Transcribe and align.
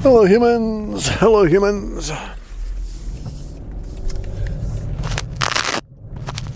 Hello, 0.00 0.24
humans. 0.24 1.08
Hello, 1.08 1.42
humans. 1.42 2.12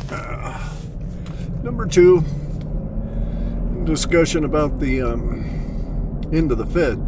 Uh, 0.09 0.71
number 1.65 1.85
two, 1.87 2.23
discussion 3.83 4.45
about 4.45 4.79
the 4.79 5.03
um, 5.03 6.21
end 6.33 6.53
of 6.53 6.59
the 6.59 6.67
Fed. 6.67 7.01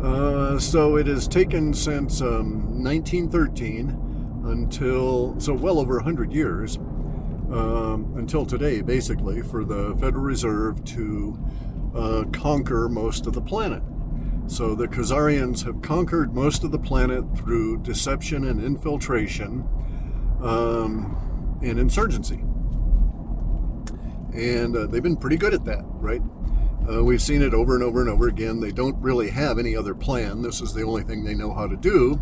Uh, 0.00 0.60
so 0.60 0.96
it 0.96 1.08
has 1.08 1.26
taken 1.26 1.74
since 1.74 2.20
um, 2.20 2.80
1913 2.84 4.44
until, 4.44 5.38
so 5.40 5.54
well 5.54 5.80
over 5.80 5.96
100 5.96 6.32
years, 6.32 6.76
um, 6.76 8.14
until 8.16 8.46
today, 8.46 8.80
basically, 8.80 9.42
for 9.42 9.64
the 9.64 9.96
Federal 9.96 10.22
Reserve 10.22 10.84
to 10.84 11.36
uh, 11.96 12.22
conquer 12.32 12.88
most 12.88 13.26
of 13.26 13.32
the 13.32 13.42
planet. 13.42 13.82
So 14.48 14.74
the 14.74 14.88
Khazarians 14.88 15.62
have 15.66 15.82
conquered 15.82 16.34
most 16.34 16.64
of 16.64 16.72
the 16.72 16.78
planet 16.78 17.22
through 17.36 17.82
deception 17.82 18.48
and 18.48 18.64
infiltration 18.64 19.62
um, 20.42 21.58
and 21.62 21.78
insurgency. 21.78 22.42
And 24.32 24.74
uh, 24.74 24.86
they've 24.86 25.02
been 25.02 25.18
pretty 25.18 25.36
good 25.36 25.52
at 25.52 25.66
that, 25.66 25.84
right? 25.84 26.22
Uh, 26.90 27.04
we've 27.04 27.20
seen 27.20 27.42
it 27.42 27.52
over 27.52 27.74
and 27.74 27.84
over 27.84 28.00
and 28.00 28.08
over 28.08 28.28
again. 28.28 28.58
They 28.60 28.72
don't 28.72 28.96
really 29.02 29.28
have 29.28 29.58
any 29.58 29.76
other 29.76 29.94
plan. 29.94 30.40
This 30.40 30.62
is 30.62 30.72
the 30.72 30.82
only 30.82 31.02
thing 31.02 31.24
they 31.24 31.34
know 31.34 31.52
how 31.52 31.66
to 31.66 31.76
do. 31.76 32.18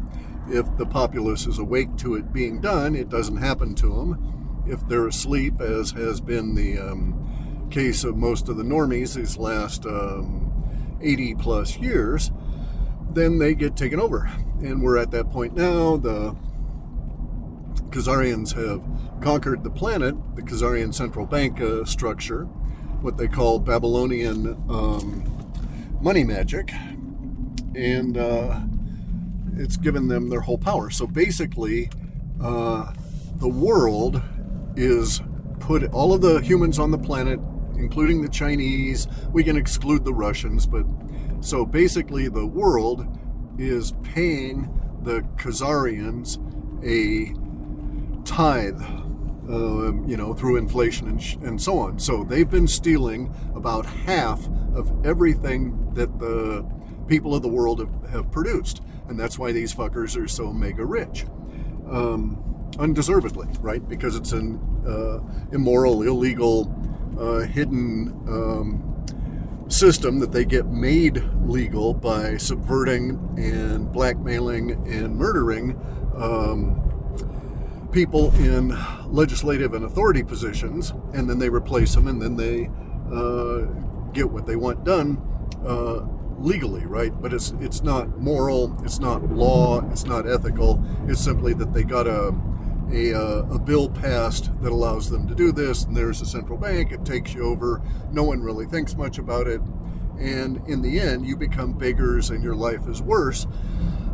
If 0.48 0.76
the 0.76 0.86
populace 0.86 1.46
is 1.46 1.58
awake 1.58 1.96
to 1.98 2.16
it 2.16 2.32
being 2.32 2.60
done, 2.60 2.96
it 2.96 3.08
doesn't 3.08 3.36
happen 3.36 3.76
to 3.76 3.88
them. 3.88 4.64
If 4.66 4.86
they're 4.88 5.06
asleep, 5.06 5.60
as 5.60 5.92
has 5.92 6.20
been 6.20 6.56
the 6.56 6.78
um, 6.78 7.68
case 7.70 8.02
of 8.02 8.16
most 8.16 8.48
of 8.48 8.56
the 8.56 8.64
normies 8.64 9.14
these 9.14 9.36
last 9.36 9.86
um, 9.86 10.45
80 11.00 11.34
plus 11.36 11.76
years, 11.78 12.30
then 13.12 13.38
they 13.38 13.54
get 13.54 13.76
taken 13.76 14.00
over. 14.00 14.30
And 14.60 14.82
we're 14.82 14.98
at 14.98 15.10
that 15.12 15.30
point 15.30 15.54
now. 15.54 15.96
The 15.96 16.36
Khazarians 17.90 18.54
have 18.54 18.82
conquered 19.22 19.64
the 19.64 19.70
planet, 19.70 20.14
the 20.34 20.42
Khazarian 20.42 20.92
central 20.92 21.26
bank 21.26 21.60
uh, 21.60 21.84
structure, 21.84 22.44
what 23.00 23.16
they 23.16 23.28
call 23.28 23.58
Babylonian 23.58 24.48
um, 24.68 25.24
money 26.00 26.24
magic, 26.24 26.72
and 27.74 28.16
uh, 28.16 28.60
it's 29.56 29.76
given 29.76 30.08
them 30.08 30.28
their 30.28 30.40
whole 30.40 30.58
power. 30.58 30.90
So 30.90 31.06
basically, 31.06 31.90
uh, 32.42 32.92
the 33.36 33.48
world 33.48 34.20
is 34.76 35.22
put 35.60 35.84
all 35.92 36.12
of 36.12 36.20
the 36.20 36.40
humans 36.40 36.78
on 36.78 36.90
the 36.90 36.98
planet 36.98 37.40
including 37.78 38.22
the 38.22 38.28
Chinese. 38.28 39.08
We 39.32 39.44
can 39.44 39.56
exclude 39.56 40.04
the 40.04 40.14
Russians, 40.14 40.66
but 40.66 40.86
so 41.40 41.64
basically, 41.64 42.28
the 42.28 42.46
world 42.46 43.06
is 43.58 43.92
paying 44.02 44.68
the 45.02 45.20
Khazarians 45.36 46.38
a 46.84 47.32
tithe, 48.24 48.80
uh, 49.48 49.94
you 50.06 50.16
know, 50.16 50.34
through 50.34 50.56
inflation 50.56 51.08
and, 51.08 51.22
sh- 51.22 51.36
and 51.42 51.60
so 51.60 51.78
on. 51.78 51.98
So 51.98 52.24
they've 52.24 52.50
been 52.50 52.66
stealing 52.66 53.32
about 53.54 53.86
half 53.86 54.46
of 54.74 54.92
everything 55.06 55.94
that 55.94 56.18
the 56.18 56.66
people 57.06 57.34
of 57.34 57.42
the 57.42 57.48
world 57.48 57.78
have, 57.78 58.10
have 58.10 58.30
produced. 58.30 58.82
And 59.08 59.18
that's 59.18 59.38
why 59.38 59.52
these 59.52 59.72
fuckers 59.72 60.20
are 60.20 60.28
so 60.28 60.52
mega 60.52 60.84
rich. 60.84 61.24
Um, 61.88 62.42
undeservedly, 62.78 63.46
right? 63.60 63.86
Because 63.88 64.16
it's 64.16 64.32
an 64.32 64.58
uh, 64.86 65.20
immoral, 65.52 66.02
illegal, 66.02 66.64
uh, 67.18 67.40
hidden 67.40 68.08
um, 68.28 69.04
system 69.68 70.18
that 70.20 70.32
they 70.32 70.44
get 70.44 70.66
made 70.66 71.22
legal 71.42 71.92
by 71.92 72.36
subverting 72.36 73.18
and 73.36 73.90
blackmailing 73.92 74.72
and 74.86 75.16
murdering 75.16 75.72
um, 76.16 76.82
people 77.92 78.34
in 78.36 78.76
legislative 79.06 79.74
and 79.74 79.84
authority 79.84 80.22
positions, 80.22 80.92
and 81.14 81.28
then 81.28 81.38
they 81.38 81.48
replace 81.48 81.94
them, 81.94 82.08
and 82.08 82.20
then 82.20 82.36
they 82.36 82.70
uh, 83.12 83.62
get 84.12 84.30
what 84.30 84.46
they 84.46 84.56
want 84.56 84.84
done 84.84 85.18
uh, 85.66 86.00
legally, 86.38 86.84
right? 86.84 87.12
But 87.20 87.32
it's 87.32 87.54
it's 87.60 87.82
not 87.82 88.18
moral, 88.18 88.76
it's 88.84 88.98
not 88.98 89.30
law, 89.30 89.88
it's 89.90 90.04
not 90.04 90.28
ethical. 90.28 90.82
It's 91.08 91.20
simply 91.20 91.54
that 91.54 91.72
they 91.72 91.84
got 91.84 92.06
a 92.06 92.34
a, 92.92 93.12
uh, 93.12 93.42
a 93.50 93.58
bill 93.58 93.88
passed 93.88 94.50
that 94.62 94.72
allows 94.72 95.10
them 95.10 95.26
to 95.28 95.34
do 95.34 95.52
this, 95.52 95.84
and 95.84 95.96
there's 95.96 96.20
a 96.20 96.26
central 96.26 96.58
bank, 96.58 96.92
it 96.92 97.04
takes 97.04 97.34
you 97.34 97.44
over. 97.44 97.82
No 98.12 98.22
one 98.22 98.42
really 98.42 98.66
thinks 98.66 98.96
much 98.96 99.18
about 99.18 99.46
it. 99.46 99.60
And 100.18 100.62
in 100.66 100.82
the 100.82 100.98
end, 100.98 101.26
you 101.26 101.36
become 101.36 101.72
beggars 101.74 102.30
and 102.30 102.42
your 102.42 102.54
life 102.54 102.88
is 102.88 103.02
worse 103.02 103.46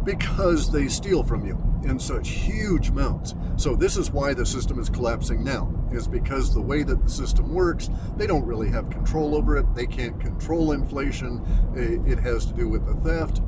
because 0.05 0.72
they 0.72 0.88
steal 0.88 1.22
from 1.22 1.47
you 1.47 1.56
in 1.84 1.99
such 1.99 2.31
huge 2.31 2.88
amounts. 2.88 3.34
So 3.56 3.77
this 3.77 3.97
is 3.97 4.10
why 4.10 4.34
the 4.34 4.44
system 4.44 4.81
is 4.81 4.89
collapsing 4.89 5.44
now, 5.44 5.72
is 5.93 6.09
because 6.09 6.53
the 6.53 6.60
way 6.60 6.83
that 6.83 7.04
the 7.04 7.10
system 7.10 7.54
works, 7.54 7.89
they 8.16 8.27
don't 8.27 8.44
really 8.44 8.69
have 8.71 8.91
control 8.91 9.37
over 9.37 9.56
it. 9.56 9.75
They 9.75 9.87
can't 9.87 10.19
control 10.21 10.72
inflation. 10.72 11.41
It 11.75 12.19
has 12.19 12.47
to 12.47 12.53
do 12.53 12.69
with 12.69 12.84
the 12.87 12.94
theft 13.09 13.41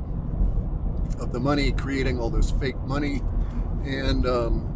of 1.19 1.33
the 1.33 1.39
money, 1.39 1.71
creating 1.71 2.19
all 2.19 2.29
this 2.29 2.51
fake 2.51 2.79
money. 2.81 3.21
And 3.83 4.25
um, 4.25 4.74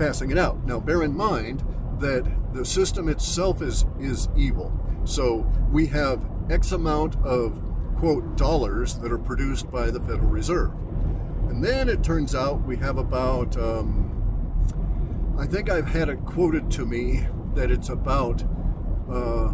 passing 0.00 0.30
it 0.30 0.38
out. 0.38 0.64
Now, 0.64 0.80
bear 0.80 1.02
in 1.02 1.14
mind 1.14 1.62
that 1.98 2.24
the 2.54 2.64
system 2.64 3.10
itself 3.10 3.60
is 3.60 3.84
is 4.00 4.28
evil. 4.34 4.72
So 5.04 5.46
we 5.70 5.86
have 5.88 6.26
X 6.48 6.72
amount 6.72 7.16
of 7.16 7.60
quote 7.98 8.36
dollars 8.36 8.94
that 9.00 9.12
are 9.12 9.18
produced 9.18 9.70
by 9.70 9.90
the 9.90 10.00
Federal 10.00 10.30
Reserve, 10.30 10.72
and 11.50 11.62
then 11.62 11.90
it 11.90 12.02
turns 12.02 12.34
out 12.34 12.66
we 12.66 12.78
have 12.78 12.96
about 12.96 13.58
um, 13.58 15.36
I 15.38 15.46
think 15.46 15.68
I've 15.68 15.88
had 15.88 16.08
it 16.08 16.24
quoted 16.24 16.70
to 16.72 16.86
me 16.86 17.26
that 17.54 17.70
it's 17.70 17.90
about 17.90 18.42
uh, 19.12 19.52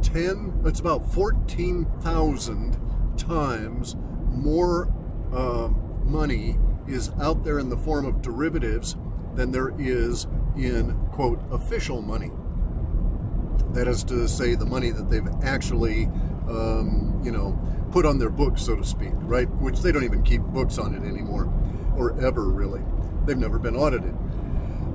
ten. 0.00 0.62
It's 0.64 0.80
about 0.80 1.12
fourteen 1.12 1.84
thousand 2.00 2.78
times 3.18 3.94
more 4.30 4.90
uh, 5.34 5.68
money 6.04 6.56
is 6.88 7.10
out 7.20 7.44
there 7.44 7.58
in 7.58 7.68
the 7.68 7.76
form 7.76 8.06
of 8.06 8.22
derivatives 8.22 8.96
than 9.34 9.52
there 9.52 9.72
is 9.78 10.26
in, 10.56 10.94
quote, 11.12 11.40
official 11.50 12.02
money. 12.02 12.30
That 13.72 13.86
is 13.86 14.02
to 14.04 14.28
say, 14.28 14.54
the 14.54 14.66
money 14.66 14.90
that 14.90 15.08
they've 15.08 15.28
actually, 15.42 16.06
um, 16.48 17.20
you 17.24 17.30
know, 17.30 17.58
put 17.92 18.04
on 18.06 18.18
their 18.18 18.30
books, 18.30 18.62
so 18.62 18.76
to 18.76 18.84
speak, 18.84 19.12
right? 19.14 19.48
Which 19.56 19.80
they 19.80 19.92
don't 19.92 20.04
even 20.04 20.22
keep 20.22 20.42
books 20.42 20.78
on 20.78 20.94
it 20.94 21.06
anymore, 21.06 21.52
or 21.96 22.20
ever 22.20 22.48
really. 22.48 22.82
They've 23.26 23.36
never 23.38 23.58
been 23.58 23.76
audited. 23.76 24.16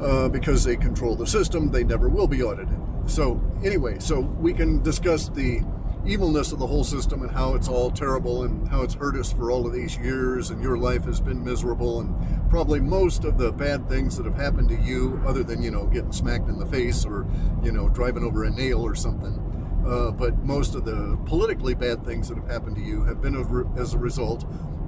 Uh, 0.02 0.28
because 0.28 0.66
they 0.66 0.76
control 0.76 1.16
the 1.16 1.26
system, 1.26 1.72
they 1.72 1.84
never 1.84 2.10
will 2.10 2.28
be 2.28 2.44
audited. 2.44 2.78
So, 3.06 3.42
anyway, 3.64 3.98
so 4.00 4.20
we 4.20 4.54
can 4.54 4.84
discuss 4.84 5.30
the 5.30 5.62
evilness 6.08 6.52
of 6.52 6.60
the 6.60 6.68
whole 6.68 6.84
system 6.84 7.24
and 7.24 7.32
how 7.32 7.56
it's 7.56 7.68
all 7.68 7.90
terrible 7.90 8.44
and 8.44 8.68
how 8.68 8.84
it's 8.84 8.94
hurt 8.94 9.16
us 9.16 9.32
for 9.32 9.52
all 9.52 9.66
of 9.66 9.74
these 9.74 9.98
years 9.98 10.52
and 10.52 10.62
your 10.62 10.78
life 10.78 11.04
has 11.04 11.20
been 11.20 11.44
miserable 11.44 12.00
and 12.00 12.50
probably 12.50 12.80
most 12.80 13.26
of 13.26 13.38
the 13.38 13.52
bad 13.52 13.88
things 13.90 14.16
that 14.16 14.26
have 14.26 14.36
happened 14.36 14.70
to 14.70 14.76
you 14.76 15.22
other 15.26 15.44
than 15.44 15.64
you 15.64 15.72
know 15.72 15.86
getting 15.88 16.12
smacked 16.12 16.48
in 16.48 16.60
the 16.60 16.66
face 16.68 17.06
or 17.06 17.26
you 17.64 17.72
know 17.72 17.90
driving 17.90 18.24
over 18.24 18.44
a 18.44 18.52
nail 18.52 18.82
or 18.82 18.94
something. 18.94 19.42
Uh, 19.88 20.12
but 20.12 20.38
most 20.40 20.74
of 20.74 20.84
the 20.86 21.18
politically 21.26 21.76
bad 21.76 22.04
things 22.06 22.28
that 22.28 22.38
have 22.38 22.50
happened 22.50 22.76
to 22.76 22.82
you 22.82 23.04
have 23.04 23.22
been 23.22 23.36
as 23.78 23.94
a 23.94 23.98
result 23.98 24.46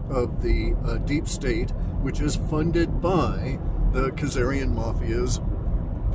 of 0.09 0.41
the 0.41 0.75
uh, 0.85 0.97
deep 0.99 1.27
state 1.27 1.71
which 2.01 2.21
is 2.21 2.35
funded 2.35 3.01
by 3.01 3.59
the 3.91 4.09
Khazarian 4.11 4.73
mafia's 4.73 5.39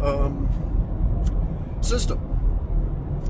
um, 0.02 0.48
system 1.80 2.31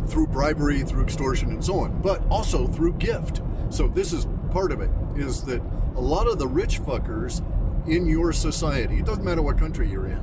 through 0.08 0.26
bribery, 0.28 0.82
through 0.82 1.02
extortion, 1.02 1.50
and 1.50 1.64
so 1.64 1.80
on, 1.80 2.00
but 2.02 2.22
also 2.28 2.66
through 2.66 2.94
gift. 2.94 3.42
So 3.70 3.88
this 3.88 4.12
is 4.12 4.26
part 4.50 4.72
of 4.72 4.80
it, 4.80 4.90
is 5.16 5.42
that 5.44 5.62
a 5.96 6.00
lot 6.00 6.26
of 6.26 6.38
the 6.38 6.46
rich 6.46 6.80
fuckers 6.80 7.42
in 7.88 8.06
your 8.06 8.32
society, 8.32 8.98
it 8.98 9.06
doesn't 9.06 9.24
matter 9.24 9.42
what 9.42 9.58
country 9.58 9.88
you're 9.88 10.06
in, 10.06 10.18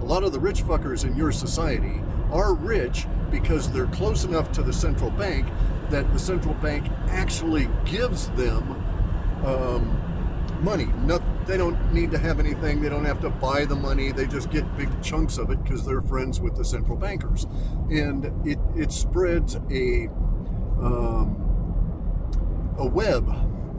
a 0.00 0.04
lot 0.04 0.24
of 0.24 0.32
the 0.32 0.40
rich 0.40 0.62
fuckers 0.62 1.04
in 1.04 1.16
your 1.16 1.32
society 1.32 2.00
are 2.30 2.54
rich 2.54 3.06
because 3.30 3.70
they're 3.70 3.86
close 3.86 4.24
enough 4.24 4.52
to 4.52 4.62
the 4.62 4.72
central 4.72 5.10
bank 5.10 5.46
that 5.90 6.10
the 6.12 6.18
central 6.18 6.54
bank 6.54 6.86
actually 7.08 7.68
gives 7.84 8.28
them 8.30 8.70
um, 9.44 10.00
money. 10.62 10.86
Not, 11.04 11.22
they 11.46 11.56
don't 11.56 11.92
need 11.92 12.10
to 12.12 12.18
have 12.18 12.40
anything. 12.40 12.80
They 12.80 12.88
don't 12.88 13.04
have 13.04 13.20
to 13.20 13.30
buy 13.30 13.64
the 13.64 13.74
money. 13.74 14.12
They 14.12 14.26
just 14.26 14.50
get 14.50 14.64
big 14.76 14.88
chunks 15.02 15.38
of 15.38 15.50
it 15.50 15.62
because 15.62 15.84
they're 15.84 16.02
friends 16.02 16.40
with 16.40 16.56
the 16.56 16.64
central 16.64 16.96
bankers, 16.96 17.46
and 17.90 18.24
it 18.46 18.58
it 18.76 18.92
spreads 18.92 19.56
a 19.70 20.08
um, 20.80 21.36
a 22.78 22.86
web. 22.86 23.28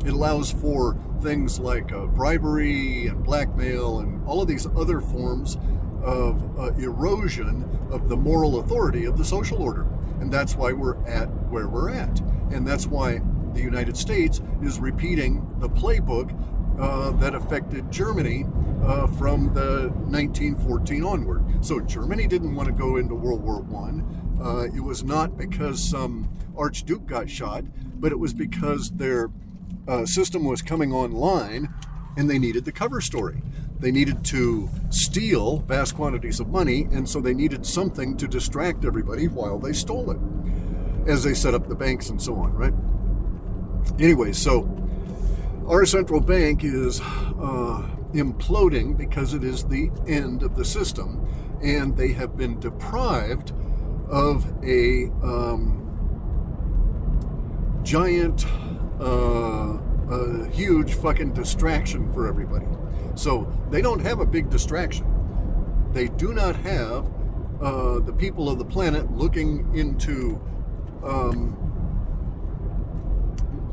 It 0.06 0.14
allows 0.14 0.52
for 0.52 0.98
things 1.22 1.60
like 1.60 1.92
uh, 1.92 2.06
bribery 2.06 3.08
and 3.08 3.24
blackmail 3.24 4.00
and 4.00 4.26
all 4.28 4.42
of 4.42 4.48
these 4.48 4.68
other 4.68 5.02
forms 5.02 5.58
of 6.04 6.60
uh, 6.60 6.72
erosion 6.74 7.68
of 7.90 8.10
the 8.10 8.16
moral 8.16 8.60
authority 8.60 9.06
of 9.06 9.18
the 9.18 9.26
social 9.26 9.62
order. 9.62 9.88
And 10.20 10.32
that's 10.32 10.56
why 10.56 10.72
we're 10.72 11.04
at 11.08 11.26
where 11.50 11.68
we're 11.68 11.90
at. 11.90 12.20
And 12.52 12.66
that's 12.68 12.86
why 12.86 13.22
the 13.54 13.62
United 13.62 13.98
States 13.98 14.42
is 14.62 14.80
repeating 14.80 15.48
the 15.60 15.70
playbook 15.70 16.30
uh, 16.80 17.12
that 17.12 17.36
affected 17.36 17.92
Germany 17.92 18.46
uh, 18.84 19.08
from 19.08 19.54
the 19.54 19.90
1914 20.08 21.04
onward. 21.04 21.66
So 21.66 21.80
Germany 21.80 22.28
didn't 22.28 22.56
want 22.56 22.68
to 22.68 22.74
go 22.74 22.98
into 22.98 23.16
World 23.16 23.42
War 23.42 23.62
One. 23.62 24.38
Uh, 24.42 24.68
it 24.76 24.84
was 24.84 25.04
not 25.04 25.38
because 25.38 25.84
some 25.84 26.30
archduke 26.58 27.06
got 27.06 27.30
shot, 27.30 27.64
but 28.00 28.12
it 28.12 28.20
was 28.20 28.34
because 28.34 28.92
their 28.92 29.30
uh, 29.88 30.06
system 30.06 30.44
was 30.44 30.62
coming 30.62 30.92
online 30.92 31.74
and 32.18 32.30
they 32.30 32.40
needed 32.40 32.66
the 32.66 32.72
cover 32.72 33.02
story. 33.02 33.42
They 33.80 33.92
needed 33.92 34.24
to 34.26 34.70
steal 34.90 35.60
vast 35.60 35.96
quantities 35.96 36.40
of 36.40 36.48
money, 36.48 36.88
and 36.92 37.08
so 37.08 37.20
they 37.20 37.34
needed 37.34 37.66
something 37.66 38.16
to 38.18 38.28
distract 38.28 38.86
everybody 38.86 39.28
while 39.28 39.60
they 39.60 39.74
stole 39.74 40.12
it 40.12 40.18
as 41.08 41.24
they 41.24 41.34
set 41.34 41.54
up 41.54 41.68
the 41.68 41.76
banks 41.76 42.10
and 42.10 42.22
so 42.22 42.36
on, 42.36 42.54
right? 42.54 42.74
Anyway, 44.00 44.32
so 44.32 44.62
our 45.68 45.86
central 45.86 46.22
bank 46.22 46.64
is 46.64 47.02
uh, 47.02 47.90
imploding 48.14 48.96
because 48.96 49.34
it 49.34 49.44
is 49.44 49.64
the 49.64 49.90
end 50.08 50.44
of 50.44 50.56
the 50.56 50.66
system, 50.66 51.28
and 51.62 51.98
they 51.98 52.14
have 52.14 52.38
been 52.38 52.60
deprived 52.60 53.52
of 54.10 54.46
a 54.64 55.06
um, 55.24 55.82
giant, 57.84 58.46
uh, 59.00 59.78
a 60.10 60.50
huge 60.52 60.94
fucking 60.94 61.34
distraction 61.34 62.12
for 62.14 62.28
everybody. 62.28 62.68
So 63.16 63.52
they 63.72 63.82
don't 63.82 64.02
have 64.02 64.20
a 64.20 64.26
big 64.26 64.50
distraction. 64.50 65.08
They 65.94 66.10
do 66.10 66.34
not 66.34 66.56
have 66.58 67.10
uh, 67.62 68.00
the 68.00 68.14
people 68.14 68.50
of 68.50 68.60
the 68.60 68.66
planet 68.66 69.12
looking 69.12 69.76
into 69.76 70.40
um, 71.04 71.65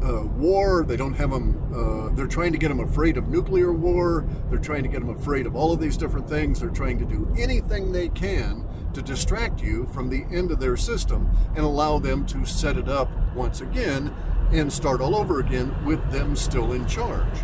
uh, 0.03 0.23
war. 0.23 0.85
They 0.85 0.97
don't 0.97 1.15
have 1.15 1.31
them. 1.31 1.73
Uh, 1.75 2.15
they're 2.15 2.27
trying 2.27 2.53
to 2.53 2.59
get 2.59 2.69
them 2.69 2.81
afraid 2.81 3.17
of 3.17 3.29
nuclear 3.29 3.73
war. 3.73 4.27
They're 4.51 4.59
trying 4.59 4.83
to 4.83 4.89
get 4.89 5.01
them 5.01 5.11
afraid 5.11 5.47
of 5.47 5.55
all 5.55 5.73
of 5.73 5.81
these 5.81 5.97
different 5.97 6.29
things. 6.29 6.61
They're 6.61 6.71
trying 6.71 6.99
to 6.99 7.05
do 7.05 7.33
anything 7.39 7.93
they 7.93 8.09
can 8.09 8.67
to 8.95 9.03
distract 9.03 9.63
you 9.63 9.87
from 9.93 10.11
the 10.11 10.25
end 10.31 10.51
of 10.51 10.61
their 10.61 10.77
system 10.77 11.31
and 11.57 11.65
allow 11.65 11.99
them 11.99 12.27
to 12.27 12.45
set 12.45 12.77
it 12.77 12.89
up 12.89 13.11
once 13.35 13.61
again 13.61 14.15
and 14.53 14.71
start 14.71 15.01
all 15.01 15.17
over 15.17 15.41
again 15.41 15.75
with 15.85 16.11
them 16.11 16.37
still 16.37 16.73
in 16.73 16.87
charge. 16.87 17.43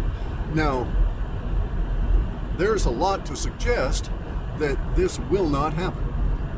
Now, 0.54 0.86
there's 2.58 2.84
a 2.84 2.90
lot 2.90 3.24
to 3.26 3.36
suggest 3.36 4.10
that 4.58 4.78
this 4.96 5.18
will 5.30 5.48
not 5.48 5.72
happen. 5.72 6.07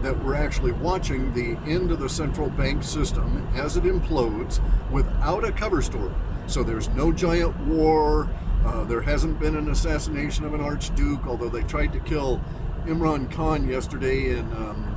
That 0.03 0.25
we're 0.25 0.35
actually 0.35 0.73
watching 0.73 1.33
the 1.35 1.59
end 1.71 1.91
of 1.91 2.01
the 2.01 2.09
central 2.09 2.49
bank 2.49 2.83
system 2.83 3.47
as 3.55 3.77
it 3.77 3.85
implodes 3.85 4.61
without 4.91 5.45
a 5.45 5.53
cover 5.53 5.83
story. 5.83 6.13
So 6.47 6.63
there's 6.63 6.89
no 6.91 7.13
giant 7.13 7.55
war. 7.67 8.29
Uh, 8.65 8.85
there 8.85 9.03
hasn't 9.03 9.39
been 9.39 9.57
an 9.57 9.71
assassination 9.71 10.45
of 10.45 10.55
an 10.55 10.61
archduke, 10.61 11.27
although 11.27 11.49
they 11.49 11.63
tried 11.63 11.93
to 11.93 12.01
kill 12.01 12.43
Imran 12.87 13.31
Khan 13.31 13.69
yesterday 13.69 14.31
in 14.31 14.51
um, 14.53 14.97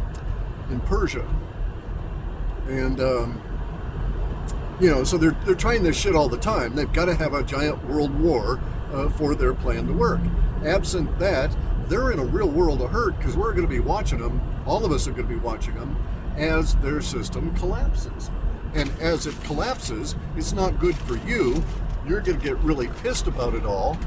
in 0.69 0.79
Persia. 0.81 1.27
And 2.67 3.00
um, 3.01 3.41
you 4.79 4.89
know, 4.89 5.03
so 5.03 5.17
they're 5.17 5.38
they're 5.45 5.55
trying 5.55 5.83
this 5.83 5.97
shit 5.97 6.15
all 6.15 6.29
the 6.29 6.38
time. 6.38 6.75
They've 6.75 6.91
got 6.91 7.05
to 7.05 7.15
have 7.15 7.33
a 7.33 7.44
giant 7.44 7.85
world 7.88 8.17
war 8.19 8.59
uh, 8.94 9.09
for 9.09 9.35
their 9.35 9.53
plan 9.53 9.88
to 9.88 9.94
work. 9.94 10.21
Absent 10.65 11.19
that, 11.19 11.55
they're 11.89 12.12
in 12.12 12.19
a 12.19 12.25
real 12.25 12.50
world 12.50 12.81
of 12.81 12.91
hurt 12.91 13.18
because 13.18 13.35
we're 13.35 13.53
going 13.53 13.68
to 13.68 13.74
be 13.74 13.80
watching 13.80 14.19
them. 14.19 14.41
All 14.65 14.85
of 14.85 14.91
us 14.91 15.07
are 15.07 15.12
going 15.12 15.27
to 15.27 15.33
be 15.33 15.39
watching 15.39 15.75
them 15.75 15.95
as 16.38 16.75
their 16.77 17.01
system 17.01 17.56
collapses. 17.56 18.31
And 18.74 18.89
as 19.00 19.27
it 19.27 19.35
collapses, 19.44 20.15
it's 20.35 20.53
not 20.53 20.80
good 20.80 20.95
for 20.95 21.18
you. 21.27 21.63
You're 22.07 22.21
going 22.21 22.39
to 22.39 22.44
get 22.44 22.57
really 22.59 22.88
pissed 23.01 23.27
about 23.27 23.53
it 23.53 23.65
all, 23.65 23.97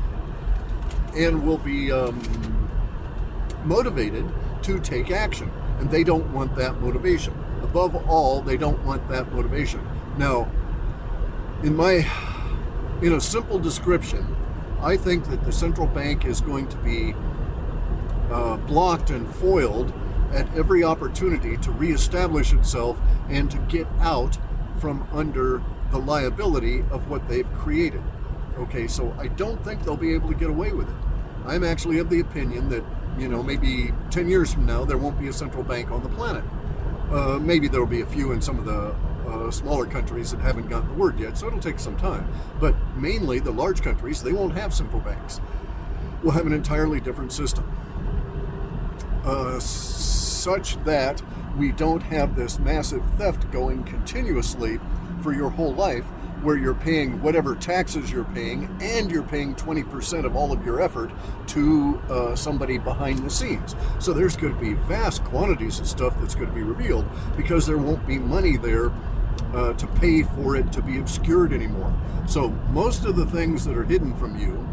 and 1.14 1.46
will 1.46 1.58
be 1.58 1.92
um, 1.92 2.20
motivated 3.64 4.28
to 4.62 4.80
take 4.80 5.10
action. 5.10 5.50
And 5.78 5.90
they 5.90 6.04
don't 6.04 6.30
want 6.32 6.54
that 6.56 6.80
motivation. 6.80 7.32
Above 7.62 7.94
all, 8.08 8.40
they 8.40 8.56
don't 8.56 8.82
want 8.84 9.08
that 9.08 9.32
motivation. 9.32 9.86
Now, 10.18 10.50
in 11.62 11.76
my 11.76 12.06
in 13.02 13.12
a 13.12 13.20
simple 13.20 13.58
description, 13.58 14.36
I 14.80 14.96
think 14.96 15.28
that 15.28 15.44
the 15.44 15.52
central 15.52 15.86
bank 15.86 16.24
is 16.24 16.40
going 16.40 16.68
to 16.68 16.76
be 16.78 17.14
uh, 18.30 18.56
blocked 18.58 19.10
and 19.10 19.32
foiled 19.36 19.92
at 20.32 20.52
every 20.56 20.82
opportunity 20.84 21.56
to 21.58 21.70
reestablish 21.70 22.52
itself 22.52 23.00
and 23.28 23.50
to 23.50 23.58
get 23.68 23.86
out 24.00 24.38
from 24.80 25.06
under 25.12 25.62
the 25.90 25.98
liability 25.98 26.84
of 26.90 27.08
what 27.08 27.26
they've 27.28 27.50
created. 27.54 28.02
Okay, 28.58 28.86
so 28.86 29.14
I 29.18 29.28
don't 29.28 29.62
think 29.64 29.84
they'll 29.84 29.96
be 29.96 30.14
able 30.14 30.28
to 30.28 30.34
get 30.34 30.50
away 30.50 30.72
with 30.72 30.88
it. 30.88 30.96
I'm 31.46 31.62
actually 31.62 31.98
of 31.98 32.10
the 32.10 32.20
opinion 32.20 32.68
that, 32.70 32.84
you 33.18 33.28
know, 33.28 33.42
maybe 33.42 33.92
10 34.10 34.28
years 34.28 34.52
from 34.52 34.66
now, 34.66 34.84
there 34.84 34.98
won't 34.98 35.18
be 35.18 35.28
a 35.28 35.32
central 35.32 35.62
bank 35.62 35.90
on 35.90 36.02
the 36.02 36.08
planet. 36.08 36.44
Uh, 37.10 37.38
maybe 37.40 37.68
there'll 37.68 37.86
be 37.86 38.00
a 38.00 38.06
few 38.06 38.32
in 38.32 38.40
some 38.40 38.58
of 38.58 38.64
the 38.64 38.94
uh, 39.30 39.50
smaller 39.50 39.86
countries 39.86 40.30
that 40.30 40.40
haven't 40.40 40.68
gotten 40.68 40.88
the 40.88 40.94
word 40.94 41.18
yet, 41.18 41.36
so 41.38 41.46
it'll 41.46 41.60
take 41.60 41.78
some 41.78 41.96
time. 41.96 42.28
But 42.58 42.74
mainly 42.96 43.38
the 43.38 43.50
large 43.50 43.82
countries, 43.82 44.22
they 44.22 44.32
won't 44.32 44.54
have 44.54 44.74
central 44.74 45.00
banks. 45.00 45.40
We'll 46.22 46.32
have 46.32 46.46
an 46.46 46.52
entirely 46.52 47.00
different 47.00 47.32
system. 47.32 47.70
Uh, 49.26 49.58
such 49.58 50.82
that 50.84 51.20
we 51.58 51.72
don't 51.72 52.02
have 52.02 52.36
this 52.36 52.60
massive 52.60 53.02
theft 53.18 53.50
going 53.50 53.82
continuously 53.82 54.78
for 55.20 55.32
your 55.34 55.50
whole 55.50 55.74
life 55.74 56.04
where 56.42 56.56
you're 56.56 56.74
paying 56.74 57.20
whatever 57.22 57.56
taxes 57.56 58.12
you're 58.12 58.22
paying 58.26 58.68
and 58.80 59.10
you're 59.10 59.24
paying 59.24 59.52
20% 59.56 60.24
of 60.24 60.36
all 60.36 60.52
of 60.52 60.64
your 60.64 60.80
effort 60.80 61.10
to 61.48 62.00
uh, 62.08 62.36
somebody 62.36 62.78
behind 62.78 63.18
the 63.18 63.30
scenes. 63.30 63.74
So 63.98 64.12
there's 64.12 64.36
going 64.36 64.54
to 64.54 64.60
be 64.60 64.74
vast 64.74 65.24
quantities 65.24 65.80
of 65.80 65.88
stuff 65.88 66.14
that's 66.20 66.36
going 66.36 66.48
to 66.48 66.54
be 66.54 66.62
revealed 66.62 67.06
because 67.36 67.66
there 67.66 67.78
won't 67.78 68.06
be 68.06 68.20
money 68.20 68.56
there 68.56 68.92
uh, 69.54 69.72
to 69.72 69.86
pay 69.98 70.22
for 70.22 70.54
it 70.54 70.70
to 70.72 70.82
be 70.82 70.98
obscured 70.98 71.52
anymore. 71.52 71.92
So 72.28 72.50
most 72.70 73.04
of 73.04 73.16
the 73.16 73.26
things 73.26 73.64
that 73.64 73.76
are 73.76 73.84
hidden 73.84 74.14
from 74.16 74.38
you 74.38 74.68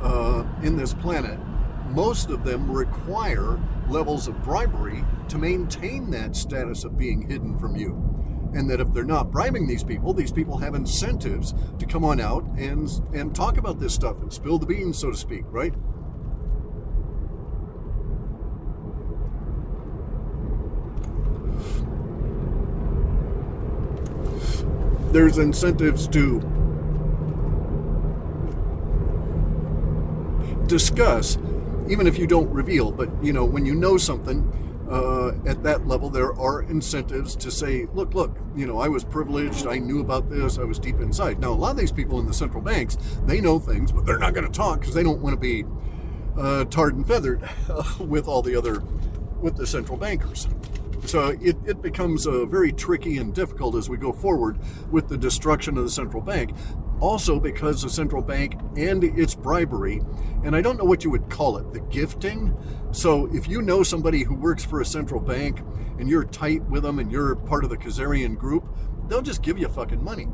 uh, 0.00 0.44
in 0.62 0.76
this 0.76 0.94
planet, 0.94 1.38
most 1.90 2.30
of 2.30 2.44
them 2.44 2.70
require 2.70 3.58
levels 3.90 4.28
of 4.28 4.42
bribery 4.42 5.04
to 5.28 5.38
maintain 5.38 6.10
that 6.10 6.36
status 6.36 6.84
of 6.84 6.96
being 6.96 7.28
hidden 7.28 7.58
from 7.58 7.76
you. 7.76 8.06
And 8.52 8.68
that 8.70 8.80
if 8.80 8.92
they're 8.92 9.04
not 9.04 9.30
bribing 9.30 9.66
these 9.66 9.84
people, 9.84 10.12
these 10.12 10.32
people 10.32 10.58
have 10.58 10.74
incentives 10.74 11.54
to 11.78 11.86
come 11.86 12.04
on 12.04 12.20
out 12.20 12.44
and 12.56 12.88
and 13.14 13.34
talk 13.34 13.58
about 13.58 13.78
this 13.78 13.94
stuff 13.94 14.20
and 14.22 14.32
spill 14.32 14.58
the 14.58 14.66
beans, 14.66 14.98
so 14.98 15.10
to 15.10 15.16
speak, 15.16 15.44
right? 15.50 15.74
there's 25.12 25.38
incentives 25.38 26.06
to 26.06 26.40
discuss, 30.66 31.36
even 31.90 32.06
if 32.06 32.18
you 32.18 32.26
don't 32.26 32.50
reveal. 32.50 32.90
But 32.90 33.10
you 33.22 33.32
know, 33.32 33.44
when 33.44 33.66
you 33.66 33.74
know 33.74 33.96
something 33.96 34.50
uh, 34.90 35.32
at 35.46 35.62
that 35.62 35.86
level, 35.86 36.10
there 36.10 36.32
are 36.38 36.62
incentives 36.62 37.36
to 37.36 37.50
say, 37.50 37.86
"Look, 37.94 38.14
look, 38.14 38.36
you 38.56 38.66
know, 38.66 38.78
I 38.80 38.88
was 38.88 39.04
privileged. 39.04 39.66
I 39.66 39.78
knew 39.78 40.00
about 40.00 40.30
this. 40.30 40.58
I 40.58 40.64
was 40.64 40.78
deep 40.78 41.00
inside." 41.00 41.40
Now, 41.40 41.52
a 41.52 41.54
lot 41.54 41.72
of 41.72 41.76
these 41.76 41.92
people 41.92 42.18
in 42.20 42.26
the 42.26 42.34
central 42.34 42.62
banks, 42.62 42.96
they 43.26 43.40
know 43.40 43.58
things, 43.58 43.92
but 43.92 44.06
they're 44.06 44.18
not 44.18 44.34
going 44.34 44.46
to 44.46 44.52
talk 44.52 44.80
because 44.80 44.94
they 44.94 45.02
don't 45.02 45.20
want 45.20 45.34
to 45.34 45.40
be 45.40 45.64
uh, 46.38 46.64
tarred 46.64 46.94
and 46.94 47.06
feathered 47.06 47.48
with 48.00 48.26
all 48.28 48.42
the 48.42 48.56
other 48.56 48.80
with 49.40 49.56
the 49.56 49.66
central 49.66 49.96
bankers. 49.96 50.48
So 51.06 51.28
it, 51.40 51.56
it 51.66 51.80
becomes 51.82 52.26
uh, 52.26 52.44
very 52.44 52.72
tricky 52.72 53.18
and 53.18 53.34
difficult 53.34 53.74
as 53.74 53.88
we 53.88 53.96
go 53.96 54.12
forward 54.12 54.58
with 54.90 55.08
the 55.08 55.16
destruction 55.16 55.78
of 55.78 55.84
the 55.84 55.90
central 55.90 56.22
bank. 56.22 56.54
Also, 57.00 57.40
because 57.40 57.82
the 57.82 57.88
central 57.88 58.22
bank 58.22 58.56
and 58.76 59.02
its 59.02 59.34
bribery, 59.34 60.02
and 60.44 60.54
I 60.54 60.60
don't 60.60 60.76
know 60.76 60.84
what 60.84 61.02
you 61.02 61.10
would 61.10 61.30
call 61.30 61.56
it, 61.56 61.72
the 61.72 61.80
gifting. 61.80 62.54
So, 62.92 63.26
if 63.32 63.48
you 63.48 63.62
know 63.62 63.82
somebody 63.82 64.22
who 64.22 64.34
works 64.34 64.64
for 64.64 64.80
a 64.80 64.84
central 64.84 65.20
bank 65.20 65.60
and 65.98 66.08
you're 66.08 66.24
tight 66.24 66.62
with 66.64 66.82
them 66.82 66.98
and 66.98 67.10
you're 67.10 67.34
part 67.36 67.64
of 67.64 67.70
the 67.70 67.78
Khazarian 67.78 68.36
group, 68.36 68.64
they'll 69.08 69.22
just 69.22 69.42
give 69.42 69.58
you 69.58 69.68
fucking 69.68 70.02
money. 70.04 70.28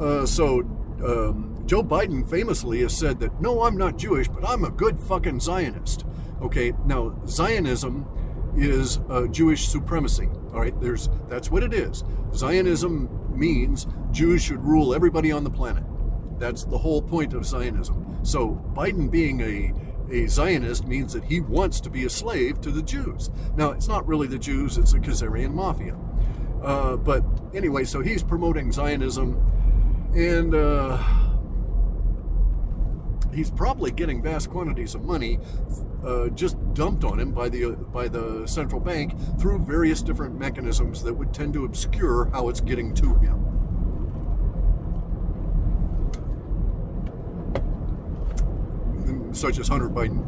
Uh, 0.00 0.26
so, 0.26 0.60
um, 1.04 1.62
Joe 1.66 1.82
Biden 1.82 2.28
famously 2.28 2.80
has 2.80 2.96
said 2.96 3.20
that, 3.20 3.40
no, 3.40 3.62
I'm 3.62 3.76
not 3.76 3.96
Jewish, 3.96 4.26
but 4.28 4.44
I'm 4.44 4.64
a 4.64 4.70
good 4.70 4.98
fucking 4.98 5.38
Zionist. 5.38 6.04
Okay, 6.42 6.72
now, 6.86 7.14
Zionism 7.26 8.06
is 8.56 8.98
uh, 9.08 9.26
Jewish 9.28 9.68
supremacy. 9.68 10.28
All 10.52 10.60
right, 10.60 10.78
there's 10.80 11.08
that's 11.28 11.50
what 11.50 11.62
it 11.62 11.72
is. 11.72 12.02
Zionism 12.34 13.08
means 13.32 13.86
Jews 14.10 14.42
should 14.42 14.64
rule 14.64 14.94
everybody 14.94 15.30
on 15.30 15.44
the 15.44 15.50
planet. 15.50 15.84
That's 16.40 16.64
the 16.64 16.78
whole 16.78 17.02
point 17.02 17.34
of 17.34 17.46
Zionism. 17.46 18.18
So 18.24 18.60
Biden 18.74 19.10
being 19.10 19.40
a 19.40 19.72
a 20.12 20.26
Zionist 20.26 20.88
means 20.88 21.12
that 21.12 21.22
he 21.22 21.40
wants 21.40 21.80
to 21.82 21.90
be 21.90 22.04
a 22.04 22.10
slave 22.10 22.60
to 22.62 22.72
the 22.72 22.82
Jews. 22.82 23.30
Now, 23.54 23.70
it's 23.70 23.86
not 23.86 24.04
really 24.08 24.26
the 24.26 24.40
Jews, 24.40 24.76
it's 24.76 24.92
the 24.92 24.98
Khazarian 24.98 25.54
mafia. 25.54 25.96
Uh, 26.62 26.96
but 26.96 27.24
anyway, 27.54 27.84
so 27.84 28.00
he's 28.00 28.22
promoting 28.22 28.72
Zionism 28.72 29.40
And 30.14 30.54
uh, 30.54 30.98
he's 33.32 33.50
probably 33.50 33.92
getting 33.92 34.22
vast 34.22 34.50
quantities 34.50 34.94
of 34.94 35.04
money 35.04 35.38
uh, 36.04 36.28
just 36.30 36.56
dumped 36.74 37.04
on 37.04 37.20
him 37.20 37.32
by 37.32 37.48
the 37.48 37.72
by 37.92 38.08
the 38.08 38.46
central 38.46 38.80
bank 38.80 39.14
through 39.38 39.60
various 39.64 40.02
different 40.02 40.38
mechanisms 40.38 41.02
that 41.04 41.14
would 41.14 41.32
tend 41.32 41.52
to 41.54 41.64
obscure 41.64 42.28
how 42.32 42.48
it's 42.48 42.60
getting 42.60 42.94
to 42.94 43.14
him. 43.18 43.49
Such 49.32 49.58
as 49.58 49.68
Hunter 49.68 49.88
Biden 49.88 50.24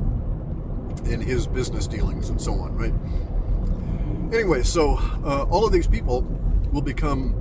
and 1.10 1.22
his 1.22 1.46
business 1.46 1.86
dealings 1.86 2.28
and 2.28 2.40
so 2.40 2.54
on, 2.54 2.74
right? 2.76 2.92
Anyway, 4.32 4.62
so 4.62 4.96
uh, 5.24 5.46
all 5.50 5.66
of 5.66 5.72
these 5.72 5.86
people 5.86 6.22
will 6.72 6.82
become 6.82 7.34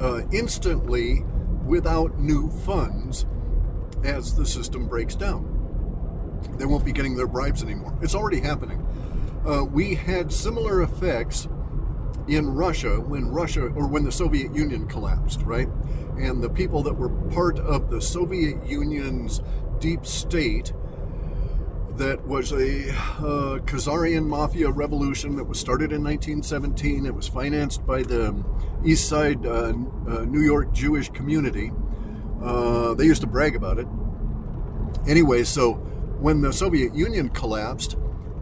uh, 0.00 0.22
instantly 0.32 1.24
without 1.64 2.18
new 2.18 2.50
funds 2.50 3.26
as 4.04 4.34
the 4.34 4.46
system 4.46 4.86
breaks 4.86 5.14
down. 5.14 5.54
They 6.56 6.66
won't 6.66 6.84
be 6.84 6.92
getting 6.92 7.16
their 7.16 7.26
bribes 7.26 7.62
anymore. 7.62 7.96
It's 8.02 8.14
already 8.14 8.40
happening. 8.40 8.86
Uh, 9.46 9.64
we 9.64 9.94
had 9.94 10.32
similar 10.32 10.82
effects 10.82 11.48
in 12.26 12.54
Russia 12.54 13.00
when 13.00 13.28
Russia 13.30 13.66
or 13.68 13.86
when 13.86 14.04
the 14.04 14.12
Soviet 14.12 14.54
Union 14.54 14.86
collapsed, 14.86 15.42
right? 15.42 15.68
And 16.18 16.42
the 16.42 16.50
people 16.50 16.82
that 16.82 16.92
were 16.92 17.08
part 17.30 17.58
of 17.58 17.90
the 17.90 18.00
Soviet 18.00 18.64
Union's 18.66 19.40
deep 19.80 20.06
state 20.06 20.72
that 21.98 22.24
was 22.26 22.52
a 22.52 22.90
uh, 22.90 23.58
Khazarian 23.66 24.24
mafia 24.24 24.70
revolution 24.70 25.36
that 25.36 25.44
was 25.44 25.58
started 25.58 25.92
in 25.92 26.02
1917. 26.04 27.04
It 27.06 27.14
was 27.14 27.26
financed 27.26 27.84
by 27.84 28.02
the 28.02 28.34
East 28.84 29.08
Side 29.08 29.44
uh, 29.44 29.72
uh, 30.06 30.24
New 30.24 30.42
York 30.42 30.72
Jewish 30.72 31.10
community. 31.10 31.72
Uh, 32.40 32.94
they 32.94 33.04
used 33.04 33.20
to 33.22 33.26
brag 33.26 33.56
about 33.56 33.78
it. 33.78 33.88
Anyway, 35.08 35.42
so 35.42 35.74
when 36.20 36.40
the 36.40 36.52
Soviet 36.52 36.94
Union 36.94 37.28
collapsed 37.30 37.96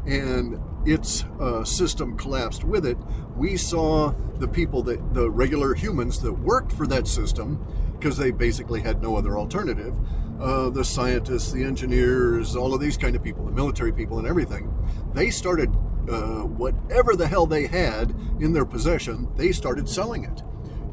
and 0.06 0.60
its 0.84 1.24
uh, 1.40 1.64
system 1.64 2.16
collapsed 2.16 2.62
with 2.62 2.84
it, 2.84 2.98
we 3.36 3.56
saw 3.56 4.12
the 4.38 4.48
people 4.48 4.82
that 4.82 5.14
the 5.14 5.30
regular 5.30 5.74
humans 5.74 6.20
that 6.20 6.32
worked 6.32 6.72
for 6.72 6.86
that 6.86 7.06
system 7.08 7.64
because 7.98 8.18
they 8.18 8.30
basically 8.30 8.82
had 8.82 9.02
no 9.02 9.16
other 9.16 9.38
alternative 9.38 9.94
uh, 10.40 10.70
the 10.70 10.84
scientists, 10.84 11.52
the 11.52 11.62
engineers, 11.62 12.56
all 12.56 12.74
of 12.74 12.80
these 12.80 12.96
kind 12.96 13.16
of 13.16 13.22
people, 13.22 13.44
the 13.44 13.52
military 13.52 13.92
people, 13.92 14.18
and 14.18 14.26
everything, 14.26 14.72
they 15.14 15.30
started 15.30 15.74
uh, 16.08 16.42
whatever 16.42 17.16
the 17.16 17.26
hell 17.26 17.46
they 17.46 17.66
had 17.66 18.14
in 18.40 18.52
their 18.52 18.64
possession, 18.64 19.28
they 19.36 19.52
started 19.52 19.88
selling 19.88 20.24
it 20.24 20.42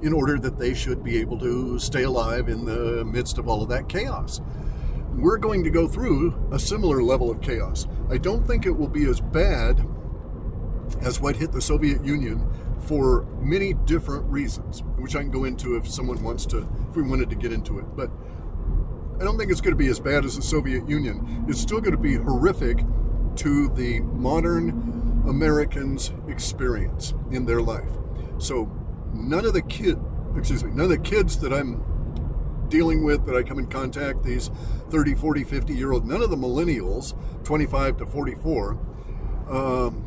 in 0.02 0.12
order 0.12 0.38
that 0.38 0.58
they 0.58 0.74
should 0.74 1.04
be 1.04 1.18
able 1.18 1.40
to 1.40 1.80
stay 1.80 2.04
alive 2.04 2.50
in 2.50 2.66
the 2.66 3.06
midst 3.06 3.38
of 3.38 3.48
all 3.48 3.62
of 3.62 3.70
that 3.70 3.88
chaos. 3.88 4.42
We're 5.12 5.38
going 5.38 5.64
to 5.64 5.70
go 5.70 5.88
through 5.88 6.50
a 6.52 6.60
similar 6.60 7.04
level 7.04 7.30
of 7.30 7.40
chaos. 7.42 7.88
I 8.10 8.18
don't 8.18 8.46
think 8.46 8.66
it 8.66 8.72
will 8.72 8.88
be 8.88 9.06
as 9.06 9.22
bad 9.22 9.86
as 11.02 11.22
what 11.22 11.36
hit 11.36 11.52
the 11.52 11.62
Soviet 11.62 12.04
Union 12.04 12.46
for 12.80 13.26
many 13.40 13.74
different 13.74 14.26
reasons, 14.26 14.84
which 14.98 15.16
I 15.16 15.22
can 15.22 15.32
go 15.32 15.46
into 15.46 15.78
if 15.78 15.88
someone 15.88 16.22
wants 16.22 16.46
to, 16.48 16.68
if 16.90 16.96
we 16.96 17.04
wanted 17.04 17.30
to 17.30 17.36
get 17.36 17.54
into 17.54 17.80
it. 17.80 17.86
But 17.96 18.12
I 19.24 19.26
don't 19.26 19.38
think 19.38 19.52
it's 19.52 19.62
going 19.62 19.72
to 19.72 19.82
be 19.82 19.88
as 19.88 20.02
bad 20.02 20.26
as 20.26 20.36
the 20.36 20.42
Soviet 20.42 20.86
Union. 20.90 21.46
It's 21.48 21.62
still 21.62 21.80
going 21.80 21.94
to 21.94 21.98
be 21.98 22.16
horrific 22.16 22.80
to 23.38 23.70
the 23.70 24.02
modern 24.02 25.24
Americans' 25.30 26.12
experience 26.28 27.14
in 27.32 27.46
their 27.46 27.62
life. 27.62 27.90
So 28.38 28.70
none 29.14 29.46
of 29.46 29.54
the 29.54 29.62
kid, 29.62 29.98
excuse 30.36 30.62
me, 30.66 30.72
none 30.72 30.82
of 30.82 30.90
the 30.90 30.98
kids 30.98 31.40
that 31.40 31.54
I'm 31.54 32.66
dealing 32.68 33.06
with 33.06 33.26
that 33.26 33.34
I 33.34 33.44
come 33.44 33.60
in 33.60 33.68
contact, 33.68 34.24
these 34.24 34.52
30, 34.90 35.16
40, 35.16 35.46
50 35.46 35.74
year 35.74 35.94
old, 35.94 36.06
none 36.06 36.22
of 36.22 36.30
the 36.30 36.36
millennials, 36.36 37.16
25 37.46 38.00
to 38.00 38.06
44, 38.06 38.78
um, 39.48 40.04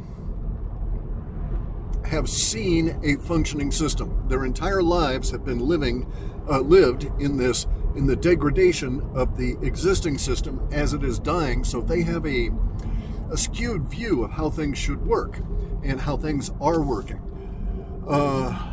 have 2.04 2.28
seen 2.28 3.00
a 3.02 3.16
functioning 3.16 3.70
system. 3.70 4.28
Their 4.28 4.44
entire 4.44 4.82
lives 4.82 5.30
have 5.30 5.42
been 5.42 5.60
living, 5.60 6.06
uh, 6.50 6.60
lived 6.60 7.10
in 7.18 7.38
this 7.38 7.66
in 7.96 8.06
the 8.06 8.16
degradation 8.16 9.00
of 9.14 9.36
the 9.36 9.56
existing 9.62 10.18
system 10.18 10.68
as 10.70 10.92
it 10.92 11.02
is 11.02 11.18
dying, 11.18 11.64
so 11.64 11.80
they 11.80 12.02
have 12.02 12.26
a, 12.26 12.50
a 13.30 13.36
skewed 13.36 13.82
view 13.88 14.24
of 14.24 14.30
how 14.30 14.50
things 14.50 14.78
should 14.78 15.04
work 15.06 15.40
and 15.82 16.00
how 16.00 16.16
things 16.16 16.50
are 16.60 16.82
working. 16.82 17.20
Uh, 18.06 18.70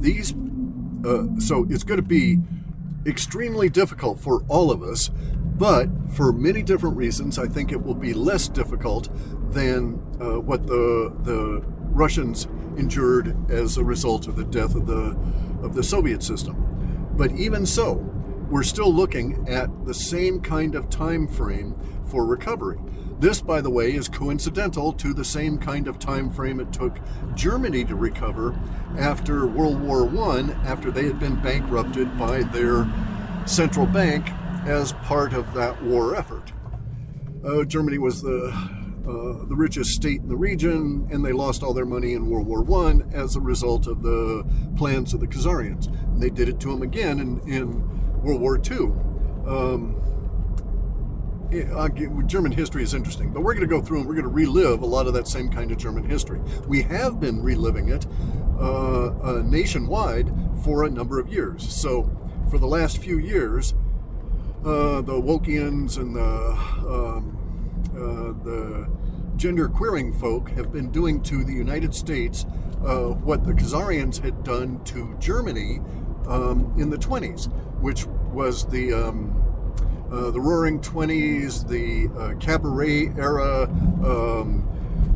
these, 0.00 0.34
uh, 1.04 1.26
so 1.38 1.66
it's 1.68 1.84
going 1.84 1.98
to 2.00 2.06
be 2.06 2.38
extremely 3.06 3.68
difficult 3.68 4.20
for 4.20 4.44
all 4.48 4.70
of 4.70 4.82
us, 4.82 5.10
but 5.58 5.88
for 6.12 6.32
many 6.32 6.62
different 6.62 6.96
reasons, 6.96 7.38
I 7.38 7.46
think 7.46 7.72
it 7.72 7.82
will 7.82 7.94
be 7.94 8.14
less 8.14 8.48
difficult 8.48 9.08
than 9.52 9.94
uh, 10.20 10.38
what 10.38 10.66
the 10.66 11.12
the 11.24 11.64
Russians 11.90 12.46
endured 12.76 13.50
as 13.50 13.76
a 13.76 13.84
result 13.84 14.28
of 14.28 14.36
the 14.36 14.44
death 14.44 14.74
of 14.74 14.86
the 14.86 15.18
of 15.62 15.74
the 15.74 15.82
Soviet 15.82 16.22
system. 16.22 16.64
But 17.16 17.32
even 17.32 17.66
so, 17.66 17.94
we're 18.48 18.62
still 18.62 18.92
looking 18.94 19.46
at 19.48 19.84
the 19.84 19.94
same 19.94 20.40
kind 20.40 20.74
of 20.74 20.88
time 20.88 21.26
frame 21.26 21.74
for 22.06 22.24
recovery. 22.24 22.78
This, 23.18 23.40
by 23.40 23.60
the 23.60 23.70
way, 23.70 23.94
is 23.94 24.08
coincidental 24.08 24.92
to 24.92 25.12
the 25.12 25.24
same 25.24 25.58
kind 25.58 25.88
of 25.88 25.98
time 25.98 26.30
frame 26.30 26.60
it 26.60 26.72
took 26.72 26.98
Germany 27.34 27.84
to 27.84 27.96
recover 27.96 28.58
after 28.96 29.46
World 29.46 29.80
War 29.80 30.08
I, 30.30 30.52
after 30.64 30.92
they 30.92 31.04
had 31.04 31.18
been 31.18 31.42
bankrupted 31.42 32.16
by 32.16 32.44
their 32.44 32.88
central 33.44 33.86
bank 33.86 34.30
as 34.66 34.92
part 34.92 35.32
of 35.32 35.52
that 35.54 35.82
war 35.82 36.14
effort. 36.14 36.52
Uh, 37.44 37.64
Germany 37.64 37.98
was 37.98 38.22
the 38.22 38.77
uh, 39.08 39.46
the 39.46 39.56
richest 39.56 39.92
state 39.92 40.20
in 40.20 40.28
the 40.28 40.36
region, 40.36 41.08
and 41.10 41.24
they 41.24 41.32
lost 41.32 41.62
all 41.62 41.72
their 41.72 41.86
money 41.86 42.12
in 42.12 42.26
World 42.26 42.46
War 42.46 42.62
One 42.62 43.10
as 43.14 43.36
a 43.36 43.40
result 43.40 43.86
of 43.86 44.02
the 44.02 44.44
plans 44.76 45.14
of 45.14 45.20
the 45.20 45.26
Khazarians. 45.26 45.86
And 45.86 46.20
they 46.20 46.28
did 46.28 46.48
it 46.48 46.60
to 46.60 46.68
them 46.68 46.82
again 46.82 47.18
in, 47.18 47.40
in 47.50 48.22
World 48.22 48.40
War 48.42 48.58
Two. 48.58 48.92
Um, 49.46 49.94
German 52.26 52.52
history 52.52 52.82
is 52.82 52.92
interesting, 52.92 53.32
but 53.32 53.42
we're 53.42 53.54
going 53.54 53.66
to 53.66 53.74
go 53.74 53.80
through 53.80 54.00
and 54.00 54.06
we're 54.06 54.14
going 54.14 54.26
to 54.26 54.30
relive 54.30 54.82
a 54.82 54.86
lot 54.86 55.06
of 55.06 55.14
that 55.14 55.26
same 55.26 55.48
kind 55.48 55.70
of 55.70 55.78
German 55.78 56.04
history. 56.04 56.40
We 56.66 56.82
have 56.82 57.18
been 57.18 57.42
reliving 57.42 57.88
it 57.88 58.06
uh, 58.60 59.06
uh, 59.22 59.42
nationwide 59.46 60.30
for 60.62 60.84
a 60.84 60.90
number 60.90 61.18
of 61.18 61.32
years. 61.32 61.66
So, 61.72 62.14
for 62.50 62.58
the 62.58 62.66
last 62.66 62.98
few 62.98 63.18
years, 63.18 63.72
uh, 64.64 65.00
the 65.00 65.14
Wokians 65.14 65.96
and 65.96 66.14
the 66.14 66.50
um, 66.86 67.38
uh, 67.94 68.32
the 68.44 68.97
gender 69.38 69.68
queering 69.68 70.12
folk 70.12 70.50
have 70.50 70.72
been 70.72 70.90
doing 70.90 71.22
to 71.22 71.44
the 71.44 71.52
United 71.52 71.94
States 71.94 72.44
uh, 72.84 73.10
what 73.10 73.46
the 73.46 73.52
Khazarians 73.52 74.20
had 74.20 74.42
done 74.42 74.82
to 74.84 75.16
Germany 75.20 75.80
um, 76.26 76.74
in 76.76 76.90
the 76.90 76.96
20s, 76.96 77.50
which 77.80 78.04
was 78.32 78.66
the 78.66 78.92
um, 78.92 79.34
uh, 80.10 80.30
the 80.30 80.40
Roaring 80.40 80.80
Twenties, 80.80 81.64
the 81.64 82.08
uh, 82.18 82.34
cabaret 82.40 83.12
era, 83.18 83.64
um, 84.02 84.66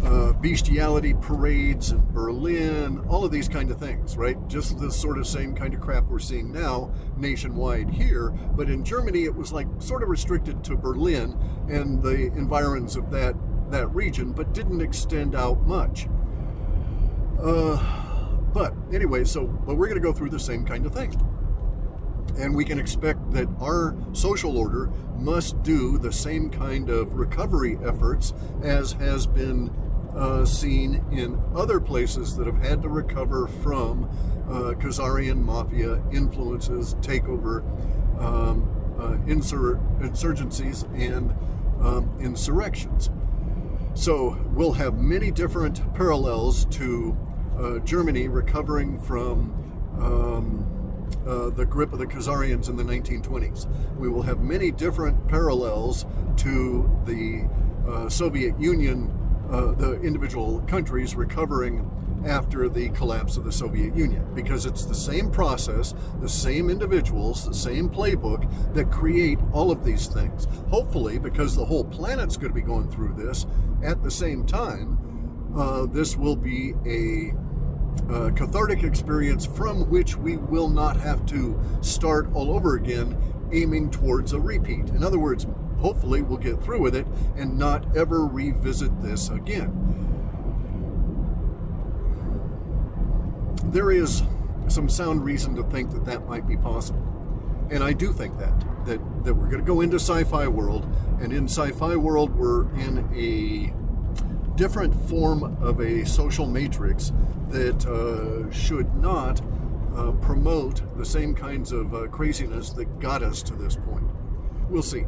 uh, 0.05 0.33
bestiality 0.35 1.15
parades 1.15 1.93
in 1.93 2.13
Berlin, 2.13 2.99
all 3.09 3.25
of 3.25 3.33
these 3.33 3.49
kind 3.49 3.71
of 3.71 3.79
things, 3.79 4.17
right? 4.19 4.37
Just 4.49 4.79
the 4.79 4.91
sort 4.91 5.17
of 5.19 5.27
same 5.27 5.55
kind 5.55 5.73
of 5.73 5.81
crap 5.81 6.05
we're 6.05 6.19
seeing 6.19 6.53
now 6.53 6.93
nationwide 7.17 7.89
here. 7.89 8.31
But 8.31 8.69
in 8.69 8.85
Germany, 8.85 9.25
it 9.25 9.35
was 9.35 9.51
like 9.53 9.67
sort 9.79 10.03
of 10.03 10.11
restricted 10.11 10.63
to 10.65 10.77
Berlin 10.77 11.39
and 11.71 12.03
the 12.03 12.27
environs 12.35 12.95
of 12.95 13.11
that 13.13 13.35
that 13.73 13.93
region, 13.95 14.33
but 14.33 14.53
didn't 14.53 14.81
extend 14.81 15.35
out 15.35 15.67
much. 15.67 16.07
Uh, 17.41 17.77
but 18.53 18.75
anyway, 18.93 19.25
so 19.25 19.47
but 19.47 19.77
we're 19.77 19.89
going 19.89 20.01
to 20.01 20.07
go 20.07 20.13
through 20.13 20.31
the 20.31 20.41
same 20.41 20.65
kind 20.65 20.87
of 20.87 20.95
thing. 20.95 21.13
And 22.39 22.55
we 22.55 22.65
can 22.65 22.79
expect 22.79 23.33
that 23.33 23.49
our 23.61 23.95
social 24.13 24.57
order 24.57 24.91
must 25.19 25.63
do 25.63 25.99
the 25.99 26.13
same 26.13 26.49
kind 26.51 26.89
of 26.89 27.15
recovery 27.15 27.79
efforts 27.85 28.33
as 28.63 28.93
has 28.93 29.27
been 29.27 29.71
uh, 30.15 30.45
seen 30.45 31.05
in 31.13 31.41
other 31.55 31.81
places 31.81 32.37
that 32.37 32.47
have 32.47 32.59
had 32.63 32.83
to 32.83 32.89
recover 32.89 33.47
from 33.47 34.05
uh, 34.49 34.75
Khazarian 34.75 35.43
mafia 35.43 36.03
influences, 36.13 36.95
takeover, 36.97 37.63
um, 38.21 38.69
uh, 38.99 39.17
insur- 39.27 39.81
insurgencies, 40.01 40.85
and 40.95 41.35
um, 41.81 42.11
insurrections. 42.21 43.11
So 43.95 44.39
we'll 44.55 44.73
have 44.73 44.99
many 44.99 45.31
different 45.31 45.95
parallels 45.95 46.65
to 46.67 47.17
uh, 47.59 47.79
Germany 47.81 48.29
recovering 48.29 48.99
from 48.99 49.53
um, 50.01 51.17
uh, 51.27 51.51
the 51.51 51.67
grip 51.67 51.93
of 51.93 51.99
the 51.99 52.07
Khazarians 52.07 52.69
in 52.69 52.77
the 52.77 52.85
1920s. 52.85 53.67
We 53.99 54.09
will 54.09 54.23
have 54.23 54.41
many 54.41 54.71
different 54.71 55.29
parallels 55.29 56.07
to 56.39 56.91
the 57.05 57.49
uh, 57.87 58.09
Soviet 58.09 58.59
Union 58.59 59.19
uh, 59.51 59.73
the 59.73 60.01
individual 60.01 60.61
countries 60.63 61.15
recovering 61.15 61.89
after 62.27 62.69
the 62.69 62.89
collapse 62.91 63.37
of 63.37 63.45
the 63.45 63.53
Soviet 63.53 63.97
Union 63.97 64.27
because 64.35 64.67
it's 64.67 64.85
the 64.85 64.95
same 64.95 65.31
process, 65.31 65.95
the 66.21 66.29
same 66.29 66.71
individuals, 66.71 67.47
the 67.47 67.55
same 67.55 67.89
playbook 67.89 68.49
that 68.75 68.91
create 68.91 69.39
all 69.53 69.71
of 69.71 69.85
these 69.85 70.07
things. 70.07 70.47
Hopefully, 70.71 71.19
because 71.19 71.57
the 71.57 71.65
whole 71.65 71.85
planet's 71.85 72.37
going 72.37 72.51
to 72.51 72.55
be 72.55 72.63
going 72.63 72.91
through 72.91 73.15
this 73.15 73.47
at 73.83 74.03
the 74.03 74.11
same 74.11 74.47
time, 74.47 74.99
uh, 75.57 75.87
this 75.87 76.17
will 76.17 76.37
be 76.37 76.75
a 76.87 77.35
uh, 78.11 78.31
cathartic 78.35 78.83
experience 78.83 79.45
from 79.45 79.89
which 79.91 80.17
we 80.17 80.37
will 80.37 80.69
not 80.69 80.97
have 80.97 81.25
to 81.27 81.61
start 81.83 82.33
all 82.35 82.51
over 82.51 82.77
again 82.77 83.17
aiming 83.53 83.91
towards 83.91 84.33
a 84.33 84.41
repeat. 84.41 84.89
In 84.91 85.05
other 85.05 85.19
words, 85.19 85.47
hopefully 85.79 86.23
we'll 86.23 86.39
get 86.39 86.63
through 86.63 86.81
with 86.81 86.95
it 86.95 87.07
and 87.37 87.59
not 87.59 87.97
ever 87.97 88.25
revisit 88.27 89.03
this 89.03 89.29
again. 89.29 90.22
There 93.65 93.91
is 93.91 94.23
some 94.69 94.89
sound 94.89 95.25
reason 95.25 95.55
to 95.57 95.63
think 95.65 95.91
that 95.93 96.05
that 96.05 96.27
might 96.27 96.47
be 96.47 96.57
possible. 96.57 97.03
And 97.71 97.83
I 97.83 97.93
do 97.93 98.13
think 98.13 98.39
that 98.39 98.53
that 98.87 99.25
that 99.25 99.35
we're 99.35 99.47
going 99.47 99.61
to 99.61 99.67
go 99.67 99.81
into 99.81 99.97
sci-fi 99.97 100.49
world 100.49 100.87
and 101.21 101.33
in 101.33 101.45
sci-fi 101.45 101.97
world 101.97 102.35
we're 102.35 102.69
in 102.75 103.09
a 103.15 103.73
different 104.57 104.95
form 105.09 105.57
of 105.63 105.81
a 105.81 106.05
social 106.05 106.47
matrix 106.47 107.13
that 107.49 107.87
uh, 107.87 108.51
should 108.51 108.93
not 108.97 109.41
uh, 109.97 110.13
promote 110.13 110.83
the 110.97 111.05
same 111.05 111.35
kinds 111.35 111.73
of 111.73 111.95
uh, 111.95 112.07
craziness 112.09 112.71
that 112.71 112.99
got 112.99 113.23
us 113.23 113.43
to 113.43 113.55
this 113.55 113.77
point. 113.77 114.05
We'll 114.69 114.83
see. 114.83 115.05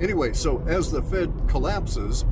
Anyway, 0.00 0.32
so 0.32 0.62
as 0.66 0.90
the 0.90 1.02
Fed 1.02 1.32
collapses, 1.48 2.24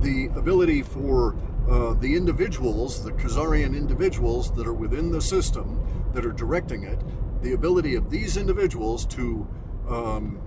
the 0.00 0.26
ability 0.34 0.82
for 0.82 1.36
uh, 1.68 1.94
the 1.94 2.16
individuals, 2.16 3.04
the 3.04 3.12
Khazarian 3.12 3.76
individuals 3.76 4.52
that 4.52 4.66
are 4.66 4.72
within 4.74 5.10
the 5.10 5.20
system 5.20 5.80
that 6.12 6.26
are 6.26 6.32
directing 6.32 6.84
it, 6.84 7.00
the 7.42 7.52
ability 7.52 7.94
of 7.94 8.10
these 8.10 8.36
individuals 8.36 9.06
to 9.06 9.46
um, 9.88 10.40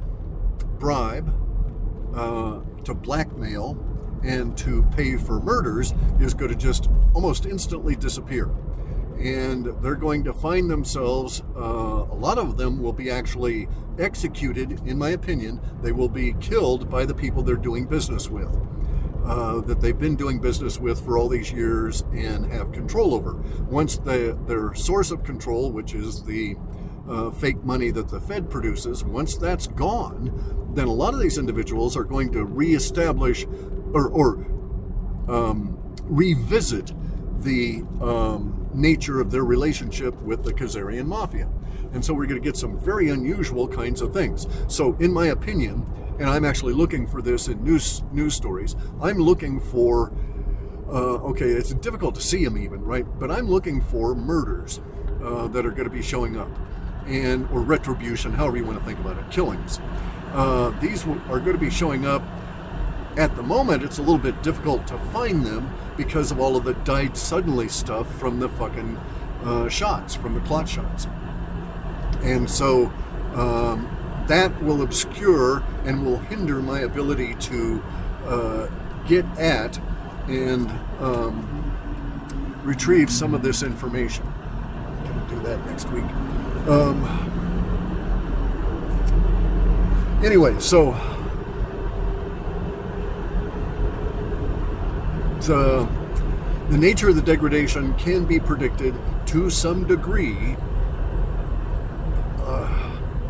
bribe, 0.79 1.33
uh, 2.15 2.59
to 2.83 2.93
blackmail, 2.93 3.77
and 4.23 4.57
to 4.57 4.83
pay 4.95 5.17
for 5.17 5.39
murders 5.39 5.93
is 6.19 6.33
going 6.33 6.51
to 6.51 6.57
just 6.57 6.89
almost 7.13 7.45
instantly 7.45 7.95
disappear. 7.95 8.49
And 9.19 9.67
they're 9.81 9.95
going 9.95 10.23
to 10.25 10.33
find 10.33 10.69
themselves, 10.69 11.41
uh, 11.55 11.59
a 11.59 12.15
lot 12.15 12.37
of 12.37 12.57
them 12.57 12.81
will 12.81 12.93
be 12.93 13.09
actually 13.09 13.67
executed, 13.97 14.81
in 14.85 14.97
my 14.97 15.11
opinion. 15.11 15.61
They 15.81 15.93
will 15.93 16.09
be 16.09 16.33
killed 16.41 16.89
by 16.89 17.05
the 17.05 17.13
people 17.13 17.41
they're 17.41 17.55
doing 17.55 17.85
business 17.85 18.29
with, 18.29 18.53
uh, 19.25 19.61
that 19.61 19.81
they've 19.81 19.97
been 19.97 20.15
doing 20.15 20.39
business 20.39 20.79
with 20.79 21.03
for 21.03 21.17
all 21.17 21.27
these 21.27 21.51
years 21.51 22.01
and 22.13 22.51
have 22.51 22.71
control 22.71 23.13
over. 23.13 23.33
Once 23.69 23.97
the, 23.97 24.37
their 24.47 24.73
source 24.75 25.11
of 25.11 25.23
control, 25.23 25.71
which 25.71 25.93
is 25.93 26.23
the 26.23 26.55
uh, 27.09 27.31
fake 27.31 27.63
money 27.63 27.91
that 27.91 28.07
the 28.07 28.19
Fed 28.19 28.49
produces, 28.49 29.03
once 29.03 29.35
that's 29.35 29.67
gone, 29.67 30.71
then 30.75 30.87
a 30.87 30.93
lot 30.93 31.13
of 31.13 31.19
these 31.19 31.37
individuals 31.37 31.97
are 31.97 32.03
going 32.03 32.31
to 32.31 32.45
reestablish 32.45 33.45
or, 33.93 34.09
or 34.09 34.45
um, 35.27 35.77
revisit 36.03 36.91
the 37.41 37.83
um, 38.01 38.69
nature 38.73 39.19
of 39.19 39.31
their 39.31 39.43
relationship 39.43 40.19
with 40.21 40.43
the 40.43 40.53
Khazarian 40.53 41.05
mafia. 41.05 41.49
And 41.93 42.03
so 42.03 42.13
we're 42.13 42.25
going 42.25 42.41
to 42.41 42.45
get 42.45 42.57
some 42.57 42.77
very 42.79 43.09
unusual 43.09 43.67
kinds 43.67 44.01
of 44.01 44.13
things. 44.13 44.47
So, 44.67 44.95
in 44.99 45.13
my 45.13 45.27
opinion, 45.27 45.85
and 46.19 46.29
I'm 46.29 46.45
actually 46.45 46.73
looking 46.73 47.07
for 47.07 47.21
this 47.21 47.47
in 47.47 47.63
news 47.63 48.03
news 48.11 48.33
stories, 48.33 48.75
I'm 49.01 49.17
looking 49.17 49.59
for. 49.59 50.11
Uh, 50.87 51.17
okay, 51.31 51.47
it's 51.47 51.73
difficult 51.73 52.13
to 52.13 52.21
see 52.21 52.45
them 52.45 52.59
even, 52.59 52.83
right? 52.83 53.05
But 53.19 53.31
I'm 53.31 53.49
looking 53.49 53.81
for 53.81 54.13
murders 54.13 54.79
uh, 55.23 55.47
that 55.47 55.65
are 55.65 55.71
going 55.71 55.89
to 55.89 55.95
be 55.95 56.03
showing 56.03 56.37
up, 56.37 56.49
and 57.07 57.49
or 57.51 57.61
retribution, 57.61 58.31
however 58.33 58.57
you 58.57 58.65
want 58.65 58.77
to 58.77 58.85
think 58.85 58.99
about 58.99 59.17
it, 59.17 59.29
killings. 59.31 59.79
Uh, 60.31 60.69
these 60.81 61.03
are 61.07 61.39
going 61.39 61.53
to 61.53 61.57
be 61.57 61.71
showing 61.71 62.05
up 62.05 62.21
at 63.17 63.33
the 63.37 63.43
moment, 63.43 63.81
it's 63.81 63.97
a 63.97 64.01
little 64.01 64.17
bit 64.17 64.43
difficult 64.43 64.85
to 64.87 64.97
find 65.13 65.45
them 65.45 65.73
because 65.95 66.31
of 66.31 66.39
all 66.39 66.57
of 66.57 66.65
the 66.65 66.73
died 66.73 67.15
suddenly 67.15 67.69
stuff 67.69 68.13
from 68.19 68.41
the 68.41 68.49
fucking 68.49 68.97
uh, 69.43 69.69
shots, 69.69 70.13
from 70.13 70.33
the 70.33 70.41
clot 70.41 70.67
shots. 70.67 71.07
And 72.21 72.49
so 72.49 72.87
um, 73.33 73.94
that 74.27 74.63
will 74.63 74.81
obscure 74.81 75.63
and 75.85 76.05
will 76.05 76.17
hinder 76.17 76.61
my 76.61 76.79
ability 76.79 77.35
to 77.35 77.83
uh, 78.25 78.67
get 79.07 79.25
at 79.37 79.79
and 80.27 80.69
um, 80.99 82.61
retrieve 82.63 83.09
some 83.09 83.33
of 83.33 83.43
this 83.43 83.61
information. 83.61 84.25
To 85.03 85.35
do 85.35 85.39
that 85.41 85.63
next 85.67 85.89
week. 85.89 86.05
Um, 86.67 87.03
anyway, 90.23 90.55
so 90.59 90.93
uh, 95.49 95.87
the 96.69 96.77
nature 96.77 97.09
of 97.09 97.15
the 97.15 97.21
degradation 97.21 97.93
can 97.95 98.25
be 98.25 98.39
predicted 98.39 98.95
to 99.27 99.51
some 99.51 99.85
degree 99.85 100.57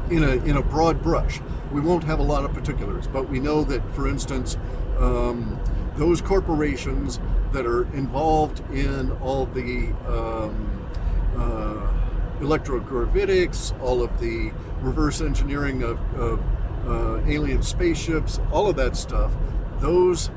in 0.10 0.24
a 0.24 0.34
in 0.46 0.58
a 0.58 0.62
broad 0.62 1.02
brush. 1.02 1.42
We 1.72 1.82
won't 1.82 2.04
have 2.04 2.20
a 2.20 2.24
lot 2.24 2.46
of 2.46 2.54
particulars, 2.54 3.08
but 3.08 3.30
we 3.30 3.40
know 3.40 3.64
that, 3.64 3.82
for 3.94 4.08
instance, 4.08 4.58
um, 5.00 5.60
those 5.98 6.22
corporations 6.22 7.20
that 7.52 7.66
are 7.66 7.84
involved 7.94 8.60
in 8.72 9.12
all 9.14 9.46
the 9.48 9.94
um, 10.08 10.90
uh, 11.36 11.96
electrogravitics, 12.40 13.80
all 13.82 14.04
of 14.04 14.20
the 14.20 14.52
reverse 14.82 15.22
engineering 15.22 15.84
of, 15.84 16.00
of 16.16 16.42
uh, 16.88 17.22
alien 17.28 17.64
spaceships, 17.64 18.40
all 18.52 18.68
of 18.70 18.76
that 18.76 18.96
stuff, 18.96 19.32
those 19.80 20.30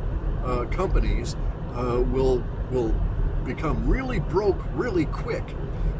uh, 0.44 0.64
companies 0.70 1.36
uh, 1.74 2.02
will 2.10 2.42
will 2.70 2.94
become 3.44 3.88
really 3.88 4.20
broke 4.20 4.60
really 4.74 5.06
quick 5.06 5.44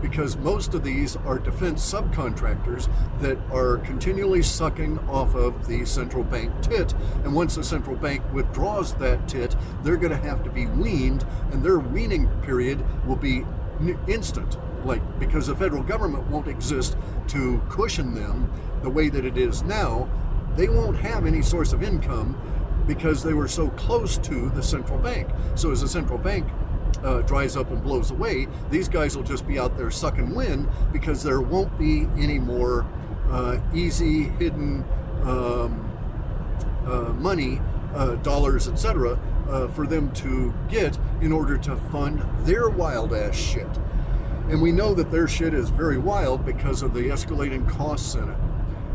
because 0.00 0.36
most 0.36 0.74
of 0.74 0.84
these 0.84 1.16
are 1.16 1.38
defense 1.38 1.92
subcontractors 1.92 2.88
that 3.20 3.38
are 3.52 3.78
continually 3.78 4.42
sucking 4.42 4.98
off 5.08 5.34
of 5.34 5.66
the 5.66 5.84
central 5.84 6.24
bank 6.24 6.52
tit. 6.62 6.94
And 7.24 7.34
once 7.34 7.56
the 7.56 7.64
central 7.64 7.96
bank 7.96 8.22
withdraws 8.32 8.94
that 8.94 9.26
tit, 9.28 9.56
they're 9.82 9.96
going 9.96 10.12
to 10.12 10.28
have 10.28 10.42
to 10.44 10.50
be 10.50 10.66
weaned, 10.66 11.26
and 11.52 11.62
their 11.62 11.78
weaning 11.78 12.28
period 12.42 12.84
will 13.06 13.16
be 13.16 13.44
instant. 14.06 14.58
Like, 14.84 15.02
because 15.18 15.48
the 15.48 15.56
federal 15.56 15.82
government 15.82 16.26
won't 16.28 16.48
exist 16.48 16.96
to 17.28 17.60
cushion 17.68 18.14
them 18.14 18.50
the 18.82 18.90
way 18.90 19.08
that 19.08 19.24
it 19.24 19.36
is 19.36 19.62
now, 19.62 20.08
they 20.56 20.68
won't 20.68 20.96
have 20.96 21.26
any 21.26 21.42
source 21.42 21.72
of 21.72 21.82
income 21.82 22.36
because 22.86 23.22
they 23.22 23.34
were 23.34 23.48
so 23.48 23.68
close 23.70 24.16
to 24.18 24.48
the 24.50 24.62
central 24.62 24.98
bank. 24.98 25.28
So 25.56 25.70
as 25.70 25.82
the 25.82 25.88
central 25.88 26.18
bank 26.18 26.48
uh, 27.02 27.22
dries 27.22 27.56
up 27.56 27.70
and 27.70 27.82
blows 27.82 28.10
away, 28.10 28.46
these 28.70 28.88
guys 28.88 29.16
will 29.16 29.24
just 29.24 29.46
be 29.46 29.58
out 29.58 29.76
there 29.76 29.90
sucking 29.90 30.34
wind 30.34 30.68
because 30.92 31.22
there 31.22 31.40
won't 31.40 31.76
be 31.78 32.08
any 32.16 32.38
more 32.38 32.86
uh, 33.30 33.58
easy, 33.74 34.24
hidden 34.24 34.84
um, 35.22 35.84
uh, 36.86 37.12
money, 37.14 37.60
uh, 37.94 38.14
dollars, 38.16 38.68
etc., 38.68 39.18
uh, 39.48 39.68
for 39.68 39.86
them 39.86 40.12
to 40.12 40.52
get 40.68 40.98
in 41.20 41.32
order 41.32 41.56
to 41.56 41.76
fund 41.90 42.22
their 42.40 42.68
wild 42.68 43.14
ass 43.14 43.34
shit. 43.34 43.68
And 44.48 44.62
we 44.62 44.72
know 44.72 44.94
that 44.94 45.10
their 45.10 45.28
shit 45.28 45.52
is 45.52 45.68
very 45.68 45.98
wild 45.98 46.44
because 46.46 46.82
of 46.82 46.94
the 46.94 47.02
escalating 47.02 47.68
costs 47.68 48.14
in 48.14 48.28
it. 48.28 48.38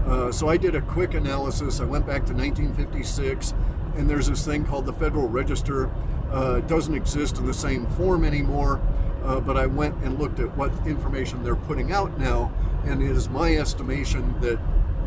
Uh, 0.08 0.32
so 0.32 0.50
I 0.50 0.58
did 0.58 0.76
a 0.76 0.82
quick 0.82 1.14
analysis. 1.14 1.80
I 1.80 1.86
went 1.86 2.06
back 2.06 2.26
to 2.26 2.34
1956 2.34 3.54
and 3.96 4.10
there's 4.10 4.28
this 4.28 4.46
thing 4.46 4.66
called 4.66 4.86
the 4.86 4.94
Federal 4.94 5.28
Register. 5.30 5.90
Uh, 6.34 6.62
doesn't 6.62 6.96
exist 6.96 7.38
in 7.38 7.46
the 7.46 7.54
same 7.54 7.86
form 7.92 8.26
anymore, 8.26 8.82
uh, 9.24 9.40
but 9.40 9.56
I 9.56 9.68
went 9.68 9.96
and 10.04 10.18
looked 10.18 10.40
at 10.40 10.58
what 10.58 10.72
information 10.88 11.44
they're 11.44 11.56
putting 11.56 11.92
out 11.92 12.18
now, 12.18 12.52
and 12.86 13.04
it 13.04 13.12
is 13.12 13.30
my 13.30 13.56
estimation 13.56 14.34
that 14.42 14.60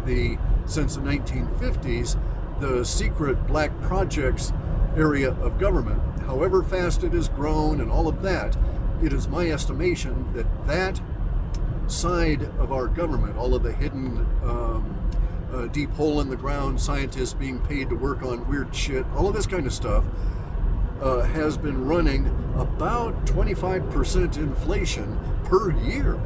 the 0.06 0.38
since 0.66 0.94
the 0.94 1.02
1950s, 1.02 2.16
the 2.60 2.84
secret 2.84 3.44
black 3.48 3.78
projects 3.82 4.52
area 4.96 5.32
of 5.40 5.58
government, 5.58 6.00
however 6.22 6.62
fast 6.62 7.02
it 7.02 7.12
has 7.12 7.28
grown 7.28 7.80
and 7.80 7.90
all 7.90 8.06
of 8.06 8.22
that, 8.22 8.56
it 9.02 9.12
is 9.12 9.28
my 9.28 9.50
estimation 9.50 10.32
that 10.32 10.46
that 10.66 11.00
side 11.88 12.42
of 12.60 12.70
our 12.70 12.86
government, 12.86 13.36
all 13.36 13.54
of 13.54 13.62
the 13.62 13.72
hidden 13.72 14.18
um, 14.44 15.10
uh, 15.52 15.66
deep 15.66 15.90
hole 15.90 16.20
in 16.20 16.28
the 16.28 16.36
ground 16.36 16.80
scientists 16.80 17.34
being 17.34 17.58
paid 17.60 17.88
to 17.88 17.96
work 17.96 18.22
on 18.22 18.46
weird 18.48 18.74
shit, 18.74 19.04
all 19.16 19.28
of 19.28 19.34
this 19.34 19.46
kind 19.46 19.66
of 19.66 19.72
stuff, 19.72 20.04
uh, 21.00 21.22
has 21.22 21.56
been 21.56 21.84
running 21.86 22.26
about 22.56 23.26
25% 23.26 24.36
inflation 24.36 25.18
per 25.44 25.70
year. 25.82 26.18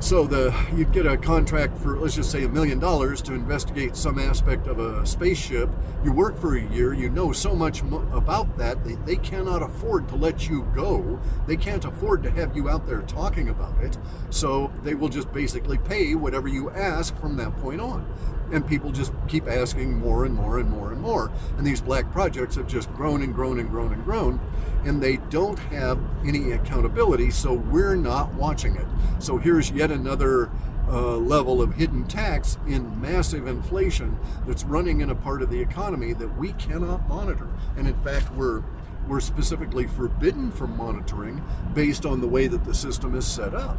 So 0.00 0.28
the 0.28 0.54
you'd 0.76 0.92
get 0.92 1.06
a 1.06 1.16
contract 1.16 1.76
for 1.76 1.98
let's 1.98 2.14
just 2.14 2.30
say 2.30 2.44
a 2.44 2.48
million 2.48 2.78
dollars 2.78 3.20
to 3.22 3.34
investigate 3.34 3.96
some 3.96 4.20
aspect 4.20 4.68
of 4.68 4.78
a 4.78 5.04
spaceship. 5.04 5.68
You 6.04 6.12
work 6.12 6.38
for 6.38 6.56
a 6.56 6.62
year. 6.62 6.94
You 6.94 7.10
know 7.10 7.32
so 7.32 7.52
much 7.52 7.82
mo- 7.82 8.08
about 8.12 8.56
that 8.58 8.84
they, 8.84 8.94
they 8.94 9.16
cannot 9.16 9.60
afford 9.60 10.08
to 10.10 10.14
let 10.14 10.48
you 10.48 10.62
go. 10.72 11.18
They 11.48 11.56
can't 11.56 11.84
afford 11.84 12.22
to 12.22 12.30
have 12.30 12.54
you 12.56 12.68
out 12.68 12.86
there 12.86 13.02
talking 13.02 13.48
about 13.48 13.76
it. 13.82 13.98
So 14.30 14.72
they 14.84 14.94
will 14.94 15.08
just 15.08 15.32
basically 15.32 15.78
pay 15.78 16.14
whatever 16.14 16.46
you 16.46 16.70
ask 16.70 17.18
from 17.18 17.36
that 17.38 17.56
point 17.58 17.80
on. 17.80 18.06
And 18.52 18.66
people 18.66 18.90
just 18.90 19.12
keep 19.28 19.46
asking 19.46 19.98
more 19.98 20.24
and 20.24 20.34
more 20.34 20.58
and 20.58 20.70
more 20.70 20.92
and 20.92 21.00
more. 21.00 21.30
And 21.56 21.66
these 21.66 21.80
black 21.80 22.10
projects 22.12 22.56
have 22.56 22.66
just 22.66 22.92
grown 22.94 23.22
and 23.22 23.34
grown 23.34 23.58
and 23.58 23.68
grown 23.68 23.92
and 23.92 24.04
grown. 24.04 24.40
And 24.84 25.02
they 25.02 25.16
don't 25.28 25.58
have 25.58 25.98
any 26.24 26.52
accountability, 26.52 27.30
so 27.30 27.52
we're 27.52 27.96
not 27.96 28.32
watching 28.34 28.76
it. 28.76 28.86
So 29.18 29.36
here's 29.36 29.70
yet 29.70 29.90
another 29.90 30.50
uh, 30.88 31.16
level 31.16 31.60
of 31.60 31.74
hidden 31.74 32.06
tax 32.06 32.56
in 32.66 32.98
massive 33.00 33.46
inflation 33.46 34.18
that's 34.46 34.64
running 34.64 35.02
in 35.02 35.10
a 35.10 35.14
part 35.14 35.42
of 35.42 35.50
the 35.50 35.60
economy 35.60 36.14
that 36.14 36.38
we 36.38 36.52
cannot 36.54 37.06
monitor. 37.08 37.48
And 37.76 37.86
in 37.86 37.96
fact, 38.02 38.32
we're 38.34 38.62
we're 39.06 39.20
specifically 39.20 39.86
forbidden 39.86 40.50
from 40.50 40.76
monitoring 40.76 41.42
based 41.72 42.04
on 42.04 42.20
the 42.20 42.28
way 42.28 42.46
that 42.46 42.64
the 42.64 42.74
system 42.74 43.14
is 43.14 43.26
set 43.26 43.54
up. 43.54 43.78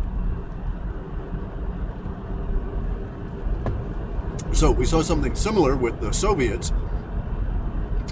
So 4.54 4.72
we 4.72 4.86
saw 4.86 5.02
something 5.02 5.36
similar 5.36 5.76
with 5.76 6.02
the 6.02 6.12
Soviets. 6.12 6.72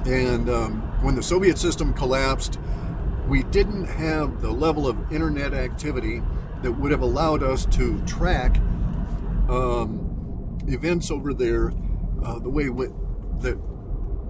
And 0.06 0.50
um, 0.50 0.82
when 1.02 1.16
the 1.16 1.24
Soviet 1.24 1.58
system 1.58 1.94
collapsed, 1.94 2.60
we 3.28 3.44
didn't 3.44 3.86
have 3.86 4.42
the 4.42 4.52
level 4.52 4.88
of 4.88 5.12
internet 5.12 5.54
activity 5.54 6.22
that 6.62 6.72
would 6.72 6.92
have 6.92 7.02
allowed 7.02 7.44
us 7.44 7.66
to 7.68 8.00
track 8.06 8.58
um, 9.50 10.58
events 10.68 11.12
over 11.12 11.34
there 11.34 11.74
uh, 12.24 12.40
the 12.40 12.50
way 12.50 12.70
we, 12.70 12.88
that 13.40 13.58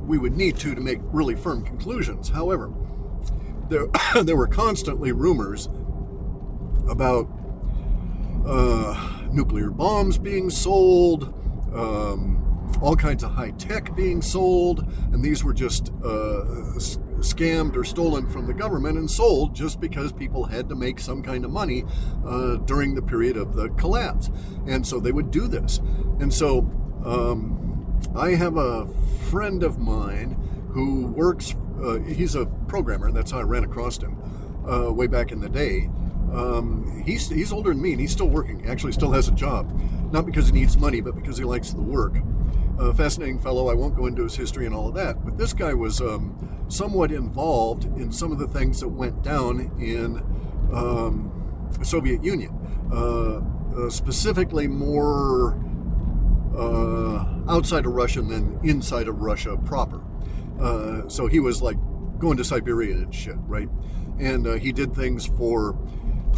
we 0.01 0.17
would 0.17 0.35
need 0.35 0.57
to 0.57 0.73
to 0.73 0.81
make 0.81 0.99
really 1.03 1.35
firm 1.35 1.63
conclusions. 1.63 2.29
However, 2.29 2.71
there 3.69 3.87
there 4.23 4.35
were 4.35 4.47
constantly 4.47 5.11
rumors 5.11 5.69
about 6.89 7.29
uh, 8.45 9.27
nuclear 9.31 9.69
bombs 9.69 10.17
being 10.17 10.49
sold, 10.49 11.33
um, 11.73 12.47
all 12.81 12.95
kinds 12.95 13.23
of 13.23 13.31
high 13.31 13.51
tech 13.51 13.95
being 13.95 14.21
sold, 14.21 14.87
and 15.11 15.23
these 15.23 15.43
were 15.43 15.53
just 15.53 15.89
uh, 16.03 16.43
scammed 17.19 17.75
or 17.75 17.83
stolen 17.83 18.29
from 18.29 18.45
the 18.45 18.53
government 18.53 18.97
and 18.97 19.09
sold 19.09 19.55
just 19.55 19.79
because 19.79 20.11
people 20.11 20.43
had 20.45 20.69
to 20.69 20.75
make 20.75 20.99
some 20.99 21.23
kind 21.23 21.45
of 21.45 21.51
money 21.51 21.83
uh, 22.25 22.57
during 22.57 22.93
the 22.93 23.01
period 23.01 23.37
of 23.37 23.55
the 23.55 23.69
collapse. 23.69 24.29
And 24.67 24.85
so 24.85 24.99
they 24.99 25.11
would 25.11 25.31
do 25.31 25.47
this. 25.47 25.79
And 26.19 26.33
so 26.33 26.59
um, 27.05 27.99
I 28.15 28.31
have 28.31 28.57
a 28.57 28.87
friend 29.29 29.63
of 29.63 29.79
mine 29.79 30.37
who 30.71 31.07
works, 31.07 31.55
uh, 31.81 31.99
he's 31.99 32.35
a 32.35 32.45
programmer, 32.67 33.07
and 33.07 33.15
that's 33.15 33.31
how 33.31 33.39
I 33.39 33.43
ran 33.43 33.63
across 33.63 33.97
him 33.97 34.17
uh, 34.69 34.91
way 34.91 35.07
back 35.07 35.31
in 35.31 35.39
the 35.39 35.49
day. 35.49 35.89
Um, 36.31 37.03
he's, 37.05 37.29
he's 37.29 37.51
older 37.53 37.69
than 37.69 37.81
me 37.81 37.93
and 37.93 38.01
he's 38.01 38.11
still 38.11 38.27
working, 38.27 38.67
actually, 38.69 38.91
still 38.91 39.11
has 39.11 39.27
a 39.27 39.31
job. 39.31 39.71
Not 40.11 40.25
because 40.25 40.47
he 40.47 40.53
needs 40.53 40.77
money, 40.77 41.01
but 41.01 41.15
because 41.15 41.37
he 41.37 41.43
likes 41.43 41.71
the 41.71 41.81
work 41.81 42.15
a 42.79 42.93
fascinating 42.93 43.39
fellow. 43.39 43.69
I 43.69 43.73
won't 43.73 43.95
go 43.95 44.05
into 44.05 44.23
his 44.23 44.35
history 44.35 44.65
and 44.65 44.75
all 44.75 44.89
of 44.89 44.95
that, 44.95 45.25
but 45.25 45.37
this 45.37 45.53
guy 45.53 45.73
was 45.73 46.01
um, 46.01 46.65
somewhat 46.67 47.11
involved 47.11 47.85
in 47.85 48.11
some 48.11 48.31
of 48.31 48.39
the 48.39 48.47
things 48.47 48.79
that 48.81 48.89
went 48.89 49.23
down 49.23 49.71
in 49.79 50.17
um, 50.73 51.31
Soviet 51.81 52.23
Union, 52.23 52.53
uh, 52.91 53.41
uh, 53.75 53.89
specifically 53.89 54.67
more 54.67 55.59
uh, 56.55 57.25
outside 57.49 57.85
of 57.85 57.93
Russia 57.93 58.21
than 58.21 58.59
inside 58.63 59.07
of 59.07 59.21
Russia 59.21 59.57
proper. 59.57 60.01
Uh, 60.59 61.07
so 61.07 61.27
he 61.27 61.39
was 61.39 61.61
like 61.61 61.77
going 62.19 62.37
to 62.37 62.43
Siberia 62.43 62.95
and 62.95 63.13
shit, 63.13 63.37
right? 63.47 63.69
And 64.19 64.47
uh, 64.47 64.53
he 64.53 64.71
did 64.71 64.93
things 64.95 65.25
for 65.25 65.77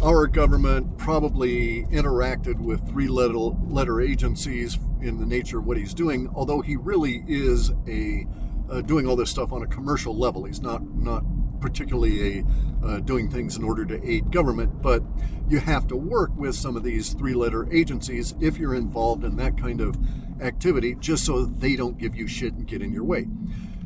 our 0.02 0.26
government 0.26 0.96
probably 0.96 1.84
interacted 1.86 2.58
with 2.58 2.86
three 2.88 3.08
letter, 3.08 3.36
letter 3.36 4.00
agencies 4.00 4.78
in 5.02 5.18
the 5.18 5.26
nature 5.26 5.58
of 5.58 5.66
what 5.66 5.76
he's 5.76 5.94
doing, 5.94 6.30
although 6.34 6.60
he 6.60 6.76
really 6.76 7.22
is 7.26 7.70
a 7.86 8.26
uh, 8.70 8.80
doing 8.82 9.06
all 9.06 9.16
this 9.16 9.30
stuff 9.30 9.52
on 9.52 9.62
a 9.62 9.66
commercial 9.66 10.16
level. 10.16 10.44
He's 10.44 10.60
not 10.60 10.82
not 10.94 11.24
particularly 11.60 12.38
a 12.38 12.44
uh, 12.82 13.00
doing 13.00 13.30
things 13.30 13.56
in 13.56 13.64
order 13.64 13.84
to 13.84 14.08
aid 14.08 14.30
government, 14.30 14.80
but 14.80 15.02
you 15.48 15.58
have 15.58 15.86
to 15.88 15.96
work 15.96 16.30
with 16.34 16.54
some 16.54 16.76
of 16.76 16.82
these 16.82 17.12
three-letter 17.12 17.70
agencies 17.70 18.34
if 18.40 18.56
you're 18.56 18.74
involved 18.74 19.24
in 19.24 19.36
that 19.36 19.58
kind 19.58 19.82
of 19.82 19.98
activity, 20.40 20.94
just 21.00 21.26
so 21.26 21.44
they 21.44 21.76
don't 21.76 21.98
give 21.98 22.14
you 22.16 22.26
shit 22.26 22.54
and 22.54 22.66
get 22.66 22.80
in 22.80 22.92
your 22.92 23.04
way. 23.04 23.26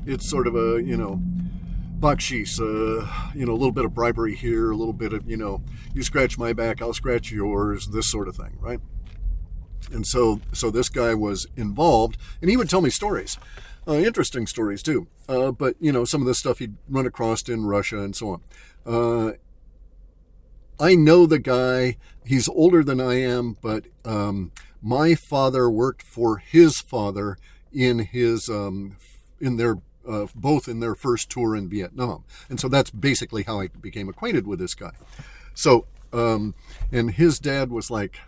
It's 0.07 0.29
sort 0.29 0.47
of 0.47 0.55
a 0.55 0.83
you 0.83 0.97
know 0.97 1.21
bakshish, 2.05 2.61
uh, 2.61 3.07
you 3.35 3.47
know, 3.47 3.53
a 3.53 3.57
little 3.57 3.73
bit 3.73 3.87
of 3.87 3.95
bribery 3.95 4.35
here, 4.35 4.71
a 4.71 4.77
little 4.77 4.93
bit 4.93 5.15
of, 5.15 5.29
you 5.29 5.39
know, 5.39 5.63
you 5.95 6.03
scratch 6.03 6.37
my 6.37 6.53
back, 6.53 6.83
I'll 6.83 6.93
scratch 6.93 7.33
yours, 7.33 7.89
this 7.89 8.11
sort 8.11 8.29
of 8.29 8.37
thing, 8.37 8.59
right? 8.61 8.81
And 9.91 10.07
so, 10.07 10.41
so 10.53 10.71
this 10.71 10.91
guy 10.91 11.15
was 11.15 11.47
involved, 11.57 12.19
and 12.43 12.51
he 12.51 12.59
would 12.59 12.69
tell 12.69 12.83
me 12.83 12.91
stories, 12.91 13.39
uh, 13.89 13.95
interesting 13.95 14.47
stories 14.47 14.83
too. 14.83 15.07
Uh, 15.29 15.51
but 15.51 15.77
you 15.81 15.93
know, 15.93 16.05
some 16.05 16.21
of 16.21 16.27
the 16.27 16.35
stuff 16.35 16.59
he'd 16.59 16.77
run 16.89 17.07
across 17.07 17.49
in 17.49 17.65
Russia 17.65 18.01
and 18.01 18.15
so 18.15 18.29
on. 18.29 18.43
Uh, 18.85 19.33
I 20.79 20.95
know 20.95 21.25
the 21.25 21.39
guy. 21.39 21.97
He's 22.27 22.49
older 22.49 22.83
than 22.83 23.01
I 23.01 23.21
am, 23.21 23.57
but 23.63 23.85
um, 24.05 24.53
my 24.83 25.15
father 25.15 25.71
worked 25.71 26.03
for 26.03 26.39
his 26.39 26.81
father 26.81 27.39
in 27.73 28.01
his 28.01 28.49
um, 28.49 28.97
in 29.41 29.57
their 29.57 29.79
uh, 30.09 30.27
both 30.35 30.69
in 30.69 30.81
their 30.81 30.95
first 30.95 31.31
tour 31.31 31.57
in 31.57 31.69
Vietnam. 31.69 32.25
And 32.49 32.61
so 32.61 32.69
that's 32.69 32.91
basically 32.91 33.43
how 33.43 33.61
I 33.61 33.69
became 33.69 34.09
acquainted 34.09 34.47
with 34.47 34.59
this 34.59 34.75
guy. 34.75 34.93
So, 35.55 35.87
um, 36.13 36.55
and 36.93 37.11
his 37.11 37.39
dad 37.39 37.71
was 37.71 37.91
like, 37.91 38.21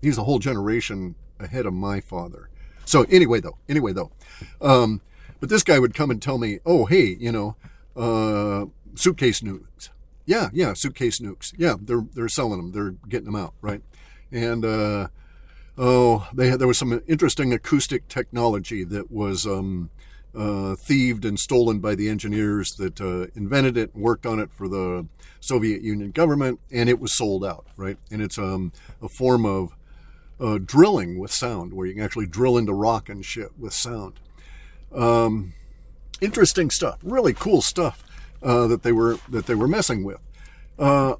he's 0.00 0.18
a 0.18 0.24
whole 0.24 0.38
generation 0.38 1.14
ahead 1.38 1.66
of 1.66 1.74
my 1.74 2.00
father. 2.00 2.48
So 2.84 3.04
anyway, 3.08 3.40
though, 3.40 3.58
anyway, 3.68 3.92
though, 3.92 4.10
um, 4.60 5.00
but 5.40 5.48
this 5.48 5.62
guy 5.62 5.78
would 5.78 5.94
come 5.94 6.10
and 6.10 6.20
tell 6.20 6.38
me, 6.38 6.58
oh, 6.64 6.86
hey, 6.86 7.16
you 7.18 7.32
know, 7.32 7.56
uh, 7.96 8.66
suitcase 8.94 9.40
nukes. 9.40 9.88
Yeah, 10.24 10.50
yeah, 10.52 10.72
suitcase 10.72 11.18
nukes. 11.18 11.52
Yeah, 11.56 11.74
they're 11.80 12.04
they're 12.14 12.28
selling 12.28 12.58
them. 12.58 12.72
They're 12.72 12.94
getting 13.08 13.26
them 13.26 13.36
out, 13.36 13.54
right? 13.60 13.82
And 14.30 14.64
uh, 14.64 15.08
oh, 15.76 16.28
they 16.32 16.48
had, 16.48 16.60
there 16.60 16.68
was 16.68 16.78
some 16.78 17.02
interesting 17.08 17.52
acoustic 17.52 18.08
technology 18.08 18.84
that 18.84 19.10
was 19.10 19.46
um, 19.46 19.90
uh, 20.34 20.74
thieved 20.76 21.24
and 21.24 21.38
stolen 21.38 21.78
by 21.78 21.94
the 21.94 22.08
engineers 22.08 22.74
that 22.76 23.00
uh, 23.00 23.26
invented 23.34 23.76
it, 23.76 23.94
and 23.94 24.02
worked 24.02 24.26
on 24.26 24.38
it 24.38 24.52
for 24.52 24.68
the 24.68 25.06
Soviet 25.40 25.82
Union 25.82 26.10
government, 26.10 26.60
and 26.70 26.88
it 26.88 26.98
was 26.98 27.16
sold 27.16 27.44
out, 27.44 27.66
right? 27.76 27.98
And 28.10 28.22
it's 28.22 28.38
um, 28.38 28.72
a 29.00 29.08
form 29.08 29.44
of 29.44 29.72
uh, 30.40 30.58
drilling 30.64 31.18
with 31.18 31.30
sound, 31.30 31.72
where 31.72 31.86
you 31.86 31.94
can 31.94 32.02
actually 32.02 32.26
drill 32.26 32.56
into 32.56 32.72
rock 32.72 33.08
and 33.08 33.24
shit 33.24 33.58
with 33.58 33.72
sound. 33.72 34.14
Um, 34.94 35.54
interesting 36.20 36.70
stuff, 36.70 36.98
really 37.02 37.34
cool 37.34 37.62
stuff 37.62 38.02
uh, 38.42 38.66
that 38.68 38.82
they 38.82 38.92
were 38.92 39.18
that 39.28 39.46
they 39.46 39.54
were 39.54 39.68
messing 39.68 40.04
with. 40.04 40.20
Uh, 40.78 41.16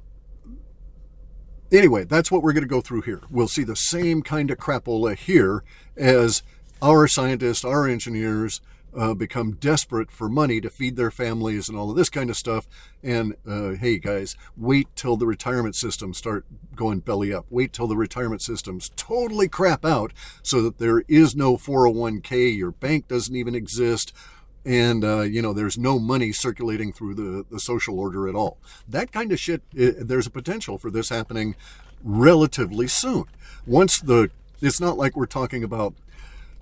anyway, 1.71 2.03
that's 2.03 2.31
what 2.31 2.43
we're 2.43 2.53
going 2.53 2.63
to 2.63 2.69
go 2.69 2.81
through 2.81 3.01
here. 3.01 3.21
We'll 3.29 3.47
see 3.47 3.63
the 3.63 3.75
same 3.75 4.21
kind 4.21 4.51
of 4.51 4.57
crapola 4.57 5.15
here 5.15 5.63
as 5.95 6.43
our 6.81 7.07
scientists, 7.07 7.63
our 7.63 7.87
engineers, 7.87 8.61
uh, 8.95 9.13
become 9.13 9.53
desperate 9.53 10.11
for 10.11 10.29
money 10.29 10.61
to 10.61 10.69
feed 10.69 10.95
their 10.95 11.11
families 11.11 11.67
and 11.69 11.77
all 11.77 11.89
of 11.89 11.97
this 11.97 12.09
kind 12.09 12.29
of 12.29 12.37
stuff. 12.37 12.67
And 13.01 13.35
uh, 13.47 13.71
hey, 13.71 13.97
guys, 13.97 14.35
wait 14.55 14.87
till 14.95 15.17
the 15.17 15.25
retirement 15.25 15.75
systems 15.75 16.17
start 16.17 16.45
going 16.75 16.99
belly 16.99 17.33
up. 17.33 17.45
Wait 17.49 17.73
till 17.73 17.87
the 17.87 17.97
retirement 17.97 18.41
systems 18.41 18.91
totally 18.95 19.47
crap 19.47 19.85
out 19.85 20.13
so 20.41 20.61
that 20.61 20.77
there 20.77 21.03
is 21.07 21.35
no 21.35 21.57
401k, 21.57 22.55
your 22.55 22.71
bank 22.71 23.07
doesn't 23.07 23.35
even 23.35 23.55
exist. 23.55 24.13
And, 24.65 25.03
uh, 25.03 25.21
you 25.21 25.41
know, 25.41 25.51
there's 25.51 25.77
no 25.77 25.99
money 25.99 26.31
circulating 26.31 26.93
through 26.93 27.15
the, 27.15 27.45
the 27.49 27.59
social 27.59 27.99
order 27.99 28.29
at 28.29 28.35
all. 28.35 28.59
That 28.87 29.11
kind 29.11 29.31
of 29.33 29.39
shit, 29.39 29.61
it, 29.73 30.07
there's 30.07 30.27
a 30.27 30.31
potential 30.31 30.77
for 30.77 30.89
this 30.89 31.09
happening 31.09 31.55
relatively 32.01 32.87
soon. 32.87 33.25
Once 33.65 33.99
the, 33.99 34.29
it's 34.61 34.79
not 34.79 34.97
like 34.97 35.17
we're 35.17 35.25
talking 35.25 35.63
about 35.63 35.95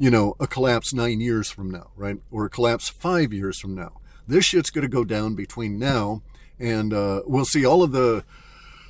you 0.01 0.09
know, 0.09 0.35
a 0.39 0.47
collapse 0.47 0.95
nine 0.95 1.21
years 1.21 1.51
from 1.51 1.69
now, 1.69 1.91
right? 1.95 2.17
Or 2.31 2.45
a 2.45 2.49
collapse 2.49 2.89
five 2.89 3.31
years 3.31 3.59
from 3.59 3.75
now. 3.75 4.01
This 4.27 4.43
shit's 4.43 4.71
going 4.71 4.81
to 4.81 4.87
go 4.87 5.03
down 5.03 5.35
between 5.35 5.77
now 5.77 6.23
and 6.59 6.91
uh, 6.91 7.21
we'll 7.27 7.45
see 7.45 7.63
all 7.63 7.83
of 7.83 7.91
the 7.91 8.23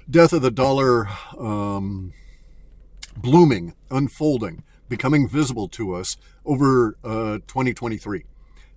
death 0.09 0.31
of 0.31 0.41
the 0.41 0.49
dollar 0.49 1.09
um, 1.37 2.13
blooming, 3.17 3.73
unfolding, 3.89 4.63
becoming 4.87 5.27
visible 5.27 5.67
to 5.67 5.93
us 5.93 6.15
over 6.45 6.95
uh, 7.03 7.39
2023. 7.45 8.23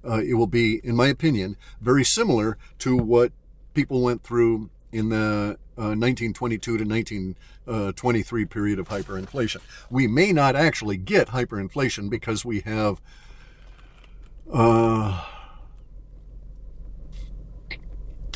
Uh, 0.05 0.21
it 0.21 0.35
will 0.35 0.49
be, 0.49 0.81
in 0.83 0.97
my 0.97 1.07
opinion, 1.07 1.57
very 1.81 2.03
similar 2.03 2.59
to 2.81 2.97
what 2.97 3.31
people 3.75 4.03
went 4.03 4.25
through 4.25 4.71
in 4.95 5.09
the 5.09 5.59
uh, 5.77 5.91
1922 5.99 6.79
to 6.79 6.85
1923 6.85 8.45
period 8.45 8.79
of 8.79 8.89
hyperinflation. 8.89 9.61
We 9.91 10.07
may 10.07 10.33
not 10.33 10.55
actually 10.55 10.99
get 10.99 11.29
hyperinflation 11.29 12.09
because 12.09 12.45
we 12.45 12.61
have 12.61 13.01
uh, 14.53 15.25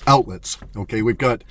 outlets. 0.04 0.58
Okay, 0.76 1.00
we've 1.00 1.16
got 1.16 1.44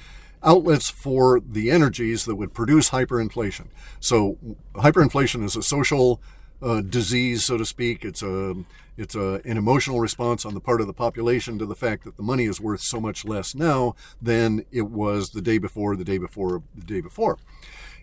outlets 0.43 0.89
for 0.89 1.39
the 1.39 1.71
energies 1.71 2.25
that 2.25 2.35
would 2.35 2.53
produce 2.53 2.89
hyperinflation. 2.89 3.67
So 4.01 4.37
hyperinflation 4.75 5.41
is 5.41 5.55
a 5.55 5.63
social 5.63 6.21
uh, 6.61 6.81
disease, 6.81 7.43
so 7.45 7.57
to 7.57 7.65
speak. 7.65 8.03
It's 8.03 8.23
a 8.23 8.55
it's 8.97 9.15
a, 9.15 9.41
an 9.45 9.57
emotional 9.57 9.99
response 9.99 10.43
on 10.45 10.55
the 10.55 10.59
part 10.59 10.81
of 10.81 10.87
the 10.87 10.93
population 10.93 11.59
to 11.59 11.65
the 11.65 11.75
fact 11.75 12.03
that 12.03 12.17
the 12.17 12.23
money 12.23 12.45
is 12.45 12.59
worth 12.59 12.81
so 12.81 12.99
much 12.99 13.23
less 13.25 13.53
now 13.53 13.95
than 14.19 14.65
it 14.71 14.89
was 14.89 15.29
the 15.29 15.41
day 15.41 15.59
before, 15.59 15.95
the 15.95 16.03
day 16.03 16.17
before, 16.17 16.63
the 16.75 16.85
day 16.85 16.99
before. 16.99 17.37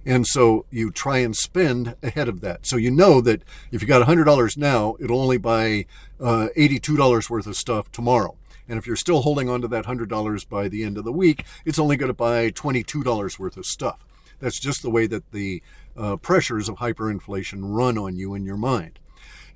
And 0.06 0.26
so 0.26 0.66
you 0.70 0.90
try 0.90 1.18
and 1.18 1.36
spend 1.36 1.96
ahead 2.02 2.28
of 2.28 2.40
that. 2.42 2.66
So 2.66 2.76
you 2.76 2.90
know 2.90 3.20
that 3.22 3.42
if 3.72 3.82
you 3.82 3.88
got 3.88 4.06
$100 4.06 4.56
now, 4.56 4.96
it'll 5.00 5.20
only 5.20 5.38
buy 5.38 5.86
uh, 6.20 6.48
$82 6.56 7.30
worth 7.30 7.46
of 7.46 7.56
stuff 7.56 7.90
tomorrow. 7.90 8.36
And 8.68 8.78
if 8.78 8.86
you're 8.86 8.96
still 8.96 9.22
holding 9.22 9.48
on 9.48 9.62
to 9.62 9.68
that 9.68 9.86
$100 9.86 10.48
by 10.48 10.68
the 10.68 10.84
end 10.84 10.96
of 10.96 11.04
the 11.04 11.12
week, 11.12 11.44
it's 11.64 11.78
only 11.78 11.96
going 11.96 12.08
to 12.08 12.14
buy 12.14 12.50
$22 12.50 13.38
worth 13.38 13.56
of 13.56 13.66
stuff. 13.66 14.04
That's 14.44 14.60
just 14.60 14.82
the 14.82 14.90
way 14.90 15.06
that 15.06 15.32
the 15.32 15.62
uh, 15.96 16.16
pressures 16.16 16.68
of 16.68 16.76
hyperinflation 16.76 17.60
run 17.62 17.96
on 17.96 18.14
you 18.14 18.34
in 18.34 18.44
your 18.44 18.58
mind. 18.58 18.98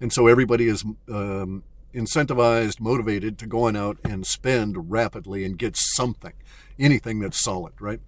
And 0.00 0.10
so 0.10 0.28
everybody 0.28 0.66
is 0.66 0.82
um, 1.10 1.62
incentivized, 1.94 2.80
motivated 2.80 3.36
to 3.36 3.46
go 3.46 3.64
on 3.64 3.76
out 3.76 3.98
and 4.02 4.26
spend 4.26 4.90
rapidly 4.90 5.44
and 5.44 5.58
get 5.58 5.76
something, 5.76 6.32
anything 6.78 7.20
that's 7.20 7.38
solid, 7.38 7.74
right? 7.78 8.00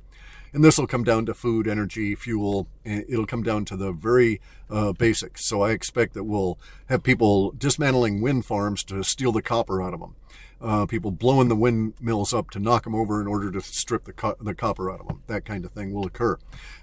And 0.54 0.64
this 0.64 0.78
will 0.78 0.86
come 0.86 1.04
down 1.04 1.26
to 1.26 1.34
food, 1.34 1.68
energy, 1.68 2.14
fuel. 2.14 2.66
And 2.82 3.04
it'll 3.06 3.26
come 3.26 3.42
down 3.42 3.66
to 3.66 3.76
the 3.76 3.92
very 3.92 4.40
uh, 4.70 4.94
basics. 4.94 5.46
So 5.46 5.60
I 5.60 5.72
expect 5.72 6.14
that 6.14 6.24
we'll 6.24 6.58
have 6.88 7.02
people 7.02 7.50
dismantling 7.50 8.22
wind 8.22 8.46
farms 8.46 8.82
to 8.84 9.04
steal 9.04 9.32
the 9.32 9.42
copper 9.42 9.82
out 9.82 9.92
of 9.92 10.00
them 10.00 10.14
uh, 10.61 10.87
people 10.87 11.11
blowing 11.11 11.49
the 11.49 11.57
windmills 11.57 12.35
up 12.35 12.51
to 12.51 12.59
knock 12.59 12.85
them 12.85 12.94
over 12.94 13.20
in 13.20 13.27
order 13.27 13.51
to 13.51 13.61
strip 13.61 14.05
the, 14.05 14.12
co- 14.12 14.37
the 14.40 14.55
copper 14.55 14.90
out 14.90 15.01
of 15.01 15.09
them. 15.09 15.23
That 15.27 15.44
kind 15.44 15.64
of 15.64 15.73
thing 15.73 15.92
will 15.92 16.07
occur. 16.07 16.38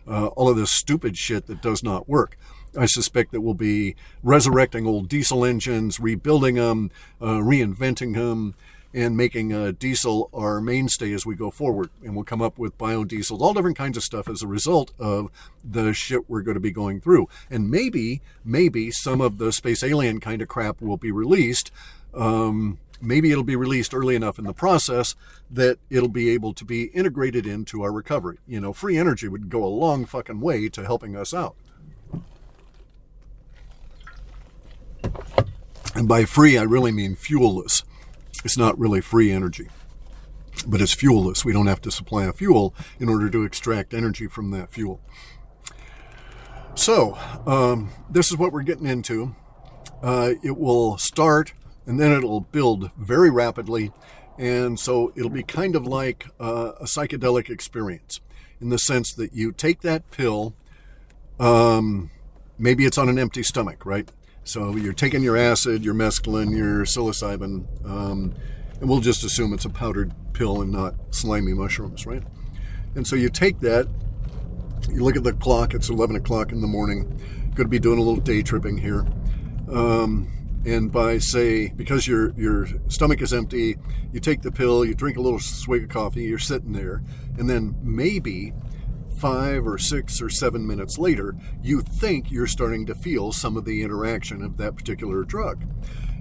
Uh, 0.07 0.27
all 0.27 0.49
of 0.49 0.57
this 0.57 0.71
stupid 0.71 1.17
shit 1.17 1.47
that 1.47 1.61
does 1.61 1.83
not 1.83 2.09
work. 2.09 2.37
I 2.77 2.85
suspect 2.85 3.31
that 3.31 3.41
we'll 3.41 3.53
be 3.53 3.95
resurrecting 4.23 4.85
old 4.85 5.09
diesel 5.09 5.45
engines, 5.45 5.99
rebuilding 5.99 6.55
them, 6.55 6.91
uh, 7.21 7.39
reinventing 7.39 8.13
them, 8.13 8.55
and 8.93 9.17
making 9.17 9.53
uh, 9.53 9.73
diesel 9.77 10.29
our 10.33 10.59
mainstay 10.59 11.13
as 11.13 11.25
we 11.25 11.35
go 11.35 11.51
forward. 11.51 11.89
And 12.03 12.15
we'll 12.15 12.23
come 12.23 12.41
up 12.41 12.57
with 12.57 12.77
biodiesel, 12.77 13.39
all 13.39 13.53
different 13.53 13.77
kinds 13.77 13.97
of 13.97 14.03
stuff 14.03 14.27
as 14.27 14.41
a 14.41 14.47
result 14.47 14.91
of 14.99 15.29
the 15.63 15.93
shit 15.93 16.29
we're 16.29 16.41
going 16.41 16.55
to 16.55 16.61
be 16.61 16.71
going 16.71 17.01
through. 17.01 17.27
And 17.49 17.69
maybe, 17.69 18.21
maybe 18.43 18.91
some 18.91 19.21
of 19.21 19.37
the 19.37 19.51
space 19.51 19.83
alien 19.83 20.19
kind 20.19 20.41
of 20.41 20.47
crap 20.47 20.81
will 20.81 20.97
be 20.97 21.11
released. 21.11 21.71
Um, 22.13 22.79
maybe 23.01 23.31
it'll 23.31 23.43
be 23.43 23.55
released 23.55 23.93
early 23.93 24.15
enough 24.15 24.39
in 24.39 24.45
the 24.45 24.53
process 24.53 25.15
that 25.49 25.79
it'll 25.89 26.09
be 26.09 26.29
able 26.29 26.53
to 26.53 26.65
be 26.65 26.85
integrated 26.85 27.45
into 27.45 27.81
our 27.81 27.91
recovery. 27.91 28.37
You 28.47 28.59
know, 28.59 28.73
free 28.73 28.97
energy 28.97 29.27
would 29.27 29.49
go 29.49 29.63
a 29.63 29.67
long 29.67 30.05
fucking 30.05 30.39
way 30.39 30.69
to 30.69 30.85
helping 30.85 31.15
us 31.15 31.33
out. 31.33 31.55
And 35.95 36.07
by 36.07 36.25
free, 36.25 36.57
I 36.57 36.63
really 36.63 36.91
mean 36.91 37.15
fuelless. 37.15 37.83
It's 38.43 38.57
not 38.57 38.77
really 38.77 39.01
free 39.01 39.31
energy, 39.31 39.67
but 40.67 40.79
it's 40.79 40.95
fuelless. 40.95 41.43
We 41.43 41.53
don't 41.53 41.67
have 41.67 41.81
to 41.81 41.91
supply 41.91 42.25
a 42.25 42.33
fuel 42.33 42.75
in 42.99 43.09
order 43.09 43.29
to 43.29 43.43
extract 43.43 43.93
energy 43.93 44.27
from 44.27 44.51
that 44.51 44.71
fuel. 44.71 45.01
So, 46.75 47.17
um, 47.47 47.89
this 48.07 48.29
is 48.29 48.37
what 48.37 48.53
we're 48.53 48.61
getting 48.61 48.85
into. 48.85 49.35
Uh, 50.03 50.33
it 50.43 50.57
will 50.57 50.99
start 50.99 51.53
and 51.87 51.99
then 51.99 52.11
it'll 52.11 52.41
build 52.41 52.91
very 52.97 53.31
rapidly. 53.31 53.91
And 54.37 54.79
so 54.79 55.11
it'll 55.15 55.31
be 55.31 55.41
kind 55.41 55.75
of 55.75 55.87
like 55.87 56.27
uh, 56.39 56.73
a 56.79 56.83
psychedelic 56.83 57.49
experience 57.49 58.19
in 58.61 58.69
the 58.69 58.77
sense 58.77 59.13
that 59.13 59.33
you 59.33 59.51
take 59.51 59.81
that 59.81 60.09
pill, 60.11 60.53
um, 61.39 62.11
maybe 62.57 62.85
it's 62.85 62.97
on 62.97 63.09
an 63.09 63.17
empty 63.17 63.43
stomach, 63.43 63.85
right? 63.85 64.09
So 64.43 64.75
you're 64.75 64.93
taking 64.93 65.23
your 65.23 65.37
acid, 65.37 65.83
your 65.83 65.93
mescaline, 65.93 66.55
your 66.55 66.85
psilocybin, 66.85 67.65
um, 67.85 68.33
and 68.79 68.89
we'll 68.89 69.01
just 69.01 69.23
assume 69.23 69.53
it's 69.53 69.65
a 69.65 69.69
powdered 69.69 70.13
pill 70.33 70.61
and 70.61 70.71
not 70.71 70.95
slimy 71.11 71.53
mushrooms, 71.53 72.05
right? 72.05 72.23
And 72.95 73.05
so 73.05 73.15
you 73.15 73.29
take 73.29 73.59
that, 73.61 73.87
you 74.89 75.03
look 75.03 75.15
at 75.15 75.23
the 75.23 75.33
clock, 75.33 75.73
it's 75.73 75.89
11 75.89 76.15
o'clock 76.15 76.51
in 76.51 76.61
the 76.61 76.67
morning, 76.67 77.03
going 77.55 77.65
to 77.65 77.67
be 77.67 77.79
doing 77.79 77.99
a 77.99 78.01
little 78.01 78.21
day 78.21 78.41
tripping 78.41 78.77
here. 78.77 79.05
Um, 79.69 80.31
and 80.67 80.91
by 80.91 81.17
say 81.17 81.69
because 81.69 82.07
your 82.07 82.33
your 82.37 82.67
stomach 82.89 83.21
is 83.21 83.33
empty 83.33 83.77
you 84.11 84.19
take 84.19 84.41
the 84.41 84.51
pill 84.51 84.83
you 84.83 84.93
drink 84.93 85.15
a 85.15 85.21
little 85.21 85.39
swig 85.39 85.83
of 85.83 85.89
coffee 85.89 86.23
you're 86.23 86.37
sitting 86.37 86.73
there. 86.73 87.01
And 87.37 87.49
then 87.49 87.75
maybe 87.81 88.53
five 89.17 89.65
or 89.65 89.77
six 89.77 90.21
or 90.21 90.29
seven 90.29 90.67
minutes 90.67 90.97
later 90.97 91.35
you 91.63 91.81
think 91.81 92.29
you're 92.29 92.47
starting 92.47 92.85
to 92.85 92.95
feel 92.95 93.31
some 93.31 93.55
of 93.55 93.63
the 93.63 93.81
interaction 93.81 94.43
of 94.43 94.57
that 94.57 94.75
particular 94.75 95.23
drug. 95.23 95.63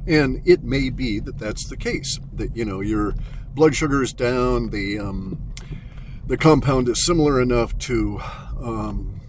And 0.06 0.40
it 0.46 0.62
may 0.62 0.90
be 0.90 1.18
that 1.20 1.38
that's 1.38 1.68
the 1.68 1.76
case 1.76 2.20
that 2.34 2.56
you 2.56 2.64
know 2.64 2.80
your 2.80 3.16
blood 3.54 3.74
sugar 3.74 4.00
is 4.00 4.12
down 4.12 4.70
the 4.70 5.00
um, 5.00 5.52
the 6.24 6.36
compound 6.36 6.88
is 6.88 7.04
similar 7.04 7.42
enough 7.42 7.76
to 7.78 8.20
um, 8.60 9.20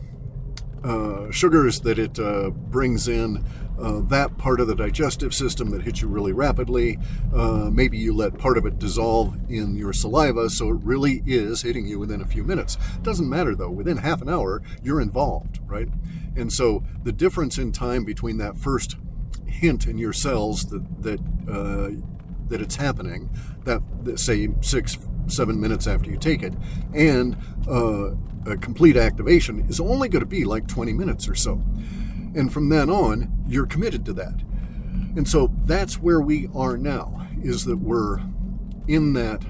uh, 0.84 1.32
sugars 1.32 1.82
that 1.82 1.98
it 1.98 2.20
uh, 2.20 2.52
brings 2.52 3.08
in 3.08 3.44
uh, 3.80 4.02
that 4.02 4.38
part 4.38 4.60
of 4.60 4.68
the 4.68 4.76
digestive 4.76 5.34
system 5.34 5.70
that 5.72 5.84
hits 5.84 6.02
you 6.02 6.08
really 6.08 6.34
rapidly. 6.34 6.98
Uh, 7.34 7.70
maybe 7.72 7.98
you 7.98 8.14
let 8.14 8.38
part 8.38 8.58
of 8.58 8.66
it 8.66 8.80
dissolve 8.80 9.38
in 9.50 9.76
your 9.76 9.94
saliva, 9.94 10.50
so 10.50 10.70
it 10.70 10.80
really 10.84 11.24
is 11.26 11.62
hitting 11.62 11.88
you 11.88 12.00
within 12.00 12.22
a 12.22 12.26
few 12.26 12.44
minutes. 12.44 12.78
Doesn't 13.02 13.30
matter 13.30 13.56
though, 13.56 13.70
within 13.70 13.98
half 13.98 14.22
an 14.22 14.30
hour, 14.30 14.62
you're 14.84 15.02
involved, 15.02 15.60
right? 15.66 15.90
And 16.36 16.52
so 16.52 16.84
the 17.04 17.12
difference 17.12 17.58
in 17.58 17.72
time 17.72 18.04
between 18.06 18.38
that 18.38 18.58
first 18.58 18.96
hint 19.46 19.88
in 19.88 19.98
your 19.98 20.14
cells 20.14 20.66
that, 20.66 21.04
that, 21.04 21.20
uh, 21.50 21.90
that 22.50 22.62
it's 22.62 22.76
happening, 22.76 23.30
that, 23.64 23.82
that, 24.04 24.20
say 24.20 24.50
six, 24.62 24.98
seven 25.28 25.60
minutes 25.60 25.88
after 25.88 26.10
you 26.10 26.18
take 26.18 26.44
it, 26.44 26.54
and 26.94 27.36
uh, 27.68 28.12
a 28.46 28.58
complete 28.58 28.96
activation 28.96 29.66
is 29.68 29.80
only 29.80 30.10
going 30.10 30.22
to 30.22 30.28
be 30.28 30.46
like 30.46 30.68
20 30.68 30.94
minutes 30.94 31.28
or 31.28 31.36
so. 31.36 31.62
And 32.38 32.54
from 32.54 32.70
then 32.70 32.88
on, 32.88 33.34
you're 33.48 33.66
committed 33.66 34.06
to 34.06 34.14
that. 34.14 34.44
And 35.16 35.28
so 35.28 35.52
that's 35.66 36.00
where 36.00 36.22
we 36.22 36.48
are 36.54 36.78
now, 36.78 37.28
is 37.42 37.66
that 37.66 37.78
we're 37.78 38.20
in 38.88 39.14
that 39.14 39.44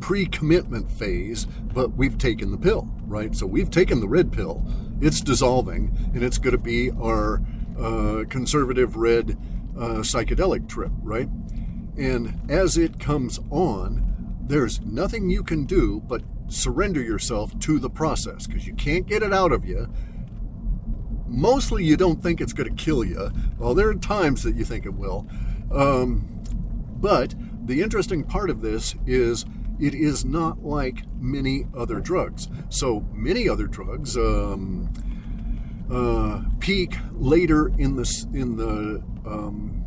pre 0.00 0.26
commitment 0.26 0.90
phase, 0.90 1.46
but 1.72 1.92
we've 1.92 2.18
taken 2.18 2.50
the 2.50 2.58
pill, 2.58 2.90
right? 3.06 3.36
So 3.36 3.46
we've 3.46 3.70
taken 3.70 4.00
the 4.00 4.08
red 4.08 4.32
pill, 4.32 4.66
it's 5.00 5.20
dissolving, 5.20 5.96
and 6.12 6.24
it's 6.24 6.38
going 6.38 6.56
to 6.56 6.58
be 6.58 6.90
our 6.90 7.40
uh, 7.78 8.24
conservative 8.28 8.96
red 8.96 9.38
uh, 9.78 10.02
psychedelic 10.02 10.68
trip, 10.68 10.90
right? 11.02 11.28
And 11.96 12.50
as 12.50 12.76
it 12.76 12.98
comes 12.98 13.38
on, 13.48 14.09
there's 14.50 14.80
nothing 14.80 15.30
you 15.30 15.42
can 15.42 15.64
do 15.64 16.00
but 16.06 16.22
surrender 16.48 17.00
yourself 17.00 17.56
to 17.60 17.78
the 17.78 17.88
process 17.88 18.46
because 18.46 18.66
you 18.66 18.74
can't 18.74 19.06
get 19.06 19.22
it 19.22 19.32
out 19.32 19.52
of 19.52 19.64
you. 19.64 19.88
Mostly, 21.28 21.84
you 21.84 21.96
don't 21.96 22.20
think 22.20 22.40
it's 22.40 22.52
going 22.52 22.68
to 22.68 22.84
kill 22.84 23.04
you. 23.04 23.30
Well, 23.56 23.74
there 23.74 23.88
are 23.88 23.94
times 23.94 24.42
that 24.42 24.56
you 24.56 24.64
think 24.64 24.84
it 24.84 24.94
will. 24.94 25.28
Um, 25.72 26.42
but 26.96 27.34
the 27.64 27.80
interesting 27.80 28.24
part 28.24 28.50
of 28.50 28.60
this 28.60 28.96
is 29.06 29.46
it 29.78 29.94
is 29.94 30.24
not 30.24 30.64
like 30.64 31.04
many 31.16 31.66
other 31.74 32.00
drugs. 32.00 32.48
So 32.68 33.06
many 33.12 33.48
other 33.48 33.68
drugs 33.68 34.16
um, 34.16 34.92
uh, 35.90 36.42
peak 36.58 36.96
later 37.12 37.68
in 37.78 37.94
the 37.94 38.26
in 38.34 38.56
the 38.56 39.02
um, 39.24 39.79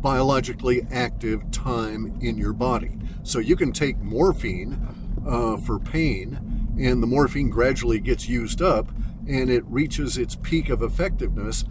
biologically 0.00 0.86
active 0.90 1.50
time 1.50 2.18
in 2.20 2.38
your 2.38 2.52
body. 2.52 2.98
So 3.22 3.38
you 3.38 3.56
can 3.56 3.72
take 3.72 3.98
morphine 3.98 4.78
uh, 5.26 5.56
for 5.58 5.78
pain, 5.78 6.38
and 6.78 7.02
the 7.02 7.06
morphine 7.06 7.50
gradually 7.50 7.98
gets 7.98 8.28
used 8.28 8.62
up, 8.62 8.90
and 9.28 9.50
it 9.50 9.64
reaches 9.66 10.16
its 10.16 10.36
peak 10.36 10.70
of 10.70 10.82
effectiveness 10.82 11.64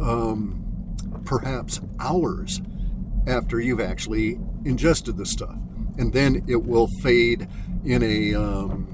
um, 0.00 0.64
perhaps 1.24 1.80
hours 2.00 2.62
after 3.26 3.60
you've 3.60 3.80
actually 3.80 4.38
ingested 4.64 5.16
the 5.16 5.26
stuff. 5.26 5.56
And 5.98 6.12
then 6.12 6.44
it 6.48 6.64
will 6.64 6.86
fade 6.86 7.48
in 7.84 8.02
a 8.02 8.34
um, 8.34 8.86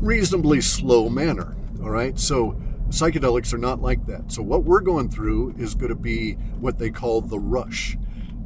reasonably 0.00 0.60
slow 0.60 1.08
manner. 1.08 1.56
All 1.82 1.90
right. 1.90 2.18
So 2.18 2.60
psychedelics 2.90 3.52
are 3.52 3.58
not 3.58 3.80
like 3.80 4.06
that. 4.06 4.30
So 4.30 4.42
what 4.42 4.64
we're 4.64 4.80
going 4.80 5.08
through 5.08 5.54
is 5.58 5.74
going 5.74 5.90
to 5.90 5.94
be 5.94 6.34
what 6.60 6.78
they 6.78 6.90
call 6.90 7.20
the 7.20 7.38
rush. 7.38 7.96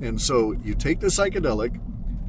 And 0.01 0.21
so 0.21 0.53
you 0.53 0.75
take 0.75 1.01
the 1.01 1.09
psychedelic, 1.09 1.81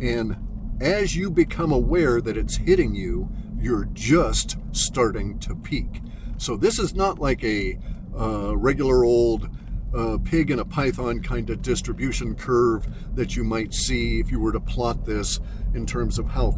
and 0.01 0.37
as 0.81 1.15
you 1.15 1.29
become 1.29 1.71
aware 1.71 2.21
that 2.21 2.37
it's 2.37 2.55
hitting 2.55 2.95
you, 2.95 3.29
you're 3.57 3.85
just 3.93 4.57
starting 4.71 5.39
to 5.39 5.55
peak. 5.55 6.01
So 6.37 6.57
this 6.57 6.79
is 6.79 6.93
not 6.93 7.19
like 7.19 7.43
a 7.43 7.77
uh, 8.17 8.55
regular 8.57 9.03
old 9.05 9.49
uh, 9.95 10.17
pig 10.23 10.51
in 10.51 10.59
a 10.59 10.65
python 10.65 11.21
kind 11.21 11.49
of 11.49 11.61
distribution 11.61 12.35
curve 12.35 12.87
that 13.15 13.35
you 13.35 13.43
might 13.43 13.73
see 13.73 14.19
if 14.19 14.29
you 14.29 14.39
were 14.39 14.51
to 14.51 14.59
plot 14.59 15.05
this 15.05 15.39
in 15.73 15.85
terms 15.85 16.19
of 16.19 16.27
how 16.27 16.53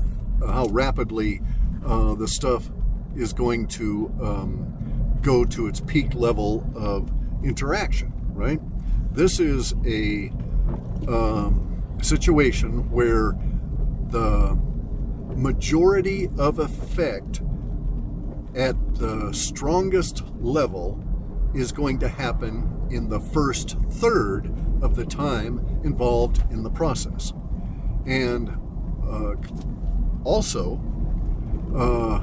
how 0.46 0.68
rapidly 0.68 1.42
uh, 1.86 2.14
the 2.16 2.28
stuff 2.28 2.70
is 3.16 3.34
going 3.34 3.68
to 3.68 4.12
um, 4.22 4.97
go 5.22 5.44
to 5.46 5.68
its 5.68 5.80
peak 5.80 6.14
level 6.14 6.66
of 6.76 7.12
interaction. 7.44 8.14
Right. 8.34 8.60
This 9.14 9.40
is 9.40 9.74
a 9.86 10.32
um, 11.08 11.84
situation 12.02 12.90
where 12.92 13.36
the 14.10 14.58
majority 15.36 16.30
of 16.38 16.60
effect 16.60 17.42
at 18.56 18.76
the 18.96 19.32
strongest 19.34 20.24
level 20.40 21.04
is 21.54 21.72
going 21.72 22.00
to 22.00 22.08
happen 22.08 22.88
in 22.90 23.10
the 23.10 23.20
first 23.20 23.78
third 23.90 24.52
of 24.82 24.96
the 24.96 25.06
time 25.06 25.82
involved 25.84 26.44
in 26.52 26.64
the 26.64 26.70
process. 26.70 27.34
And 28.06 28.50
uh, 29.08 29.36
also, 30.24 30.80
uh, 31.76 32.22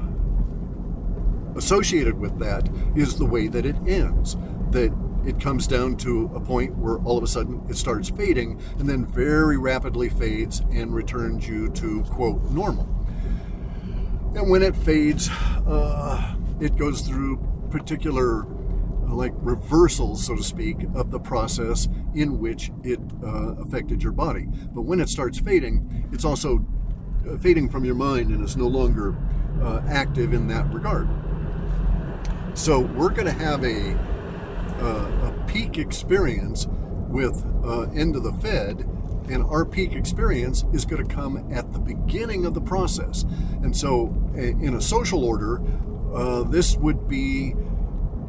associated 1.57 2.19
with 2.19 2.39
that 2.39 2.69
is 2.97 3.17
the 3.17 3.27
way 3.27 3.49
that 3.49 3.67
it 3.67 3.77
ends. 3.87 4.37
That 4.71 4.93
it 5.27 5.41
comes 5.41 5.67
down 5.67 5.97
to 5.99 6.31
a 6.35 6.41
point 6.41 6.77
where 6.77 6.99
all 6.99 7.17
of 7.17 7.25
a 7.25 7.27
sudden 7.27 7.63
it 7.69 7.77
starts 7.77 8.11
fading 8.11 8.61
and 8.79 8.89
then 8.89 9.07
very 9.07 9.57
rapidly 9.57 10.11
fades 10.11 10.61
and 10.73 10.95
returns 10.95 11.49
you 11.49 11.71
to 11.71 12.03
quote 12.05 12.43
normal. 12.51 12.89
And 14.35 14.51
when 14.51 14.63
it 14.63 14.77
fades, 14.77 15.31
uh, 15.67 16.35
it 16.61 16.77
goes 16.77 17.03
through 17.03 17.39
particular 17.71 18.45
uh, 18.45 19.15
like 19.15 19.33
reversals, 19.37 20.27
so 20.27 20.37
to 20.37 20.43
speak, 20.43 20.77
of 20.95 21.11
the 21.11 21.21
process 21.21 21.89
in 22.15 22.39
which 22.39 22.71
it 22.83 23.01
uh, 23.25 23.55
affected 23.55 24.03
your 24.03 24.13
body. 24.13 24.47
But 24.75 24.83
when 24.83 25.01
it 25.01 25.09
starts 25.09 25.39
fading, 25.39 26.09
it's 26.13 26.25
also 26.25 26.67
uh, 27.29 27.39
fading 27.39 27.71
from 27.71 27.85
your 27.85 27.95
mind 27.95 28.31
and 28.31 28.45
is 28.45 28.57
no 28.57 28.67
longer 28.67 29.17
uh, 29.63 29.83
active 29.89 30.33
in 30.35 30.49
that 30.49 30.73
regard. 30.73 31.09
So 32.55 32.79
we're 32.79 33.11
going 33.11 33.27
to 33.27 33.33
have 33.33 33.65
a 33.65 33.95
uh, 34.81 35.29
a 35.29 35.45
peak 35.49 35.77
experience 35.77 36.69
with 37.09 37.45
uh, 37.65 37.83
end 37.91 38.15
of 38.15 38.23
the 38.23 38.33
Fed, 38.35 38.81
and 39.29 39.43
our 39.45 39.65
peak 39.65 39.93
experience 39.93 40.65
is 40.73 40.85
going 40.85 41.07
to 41.07 41.15
come 41.15 41.53
at 41.53 41.73
the 41.73 41.81
beginning 41.81 42.47
of 42.47 42.55
the 42.55 42.61
process. 42.61 43.25
And 43.63 43.77
so, 43.77 44.07
in 44.35 44.75
a 44.75 44.81
social 44.81 45.25
order, 45.25 45.61
uh, 46.15 46.45
this 46.45 46.77
would 46.77 47.09
be. 47.09 47.55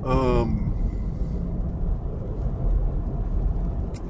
Um, 0.03 0.71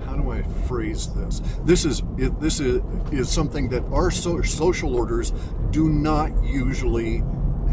how 0.06 0.16
do 0.16 0.32
I 0.32 0.44
phrase 0.68 1.08
this? 1.14 1.42
This 1.66 1.84
is 1.84 2.04
this 2.18 2.62
is 2.62 2.82
is 3.12 3.30
something 3.30 3.68
that 3.70 3.84
our 3.92 4.12
so, 4.12 4.42
social 4.44 4.96
orders 4.96 5.34
do 5.72 5.90
not 5.90 6.32
usually 6.42 7.22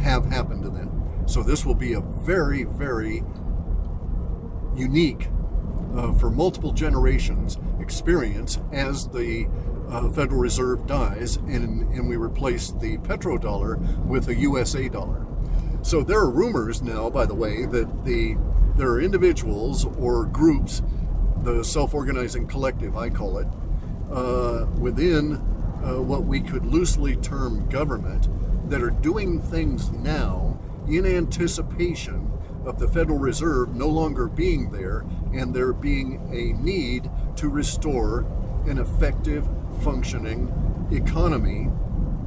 have 0.01 0.25
happen 0.27 0.61
to 0.63 0.71
them. 0.71 0.92
So 1.33 1.43
this 1.43 1.65
will 1.65 1.75
be 1.75 1.95
a 1.95 2.01
very 2.01 2.65
very 2.65 3.25
unique 4.77 5.29
uh, 5.97 6.13
for 6.13 6.29
multiple 6.29 6.73
generations 6.73 7.57
experience 7.81 8.59
as 8.71 9.09
the 9.09 9.49
uh, 9.89 10.11
Federal 10.11 10.41
Reserve 10.41 10.87
dies 10.87 11.37
and, 11.37 11.91
and 11.95 12.07
we 12.07 12.17
replace 12.17 12.73
the 12.73 12.99
petrodollar 12.99 13.79
with 14.05 14.29
a 14.29 14.35
USA 14.41 14.91
dollar. 14.91 15.27
So 15.81 16.03
there 16.03 16.19
are 16.19 16.31
rumors 16.31 16.83
now, 16.83 17.09
by 17.09 17.25
the 17.25 17.35
way, 17.35 17.65
that 17.65 18.05
the 18.05 18.37
there 18.77 18.91
are 18.91 19.01
individuals 19.01 19.87
or 19.99 20.27
groups, 20.27 20.83
the 21.45 21.65
self-organizing 21.65 22.47
collective, 22.47 22.99
I 22.99 23.09
call 23.09 23.39
it, 23.39 23.49
uh, 24.13 24.67
within 24.79 25.37
uh, 25.83 26.03
what 26.03 26.25
we 26.25 26.43
could 26.43 26.67
loosely 26.67 27.17
term 27.17 27.67
government, 27.71 28.29
that 28.69 28.83
are 28.83 28.91
doing 28.91 29.41
things 29.41 29.91
now 29.93 30.52
in 30.93 31.07
anticipation 31.07 32.31
of 32.67 32.79
the 32.79 32.87
Federal 32.87 33.19
Reserve 33.19 33.75
no 33.75 33.89
longer 33.89 34.29
being 34.29 34.71
there 34.71 35.05
and 35.33 35.55
there 35.55 35.73
being 35.73 36.21
a 36.33 36.53
need 36.63 37.11
to 37.37 37.49
restore 37.49 38.27
an 38.67 38.79
effective 38.79 39.49
functioning 39.81 40.53
economy 40.93 41.71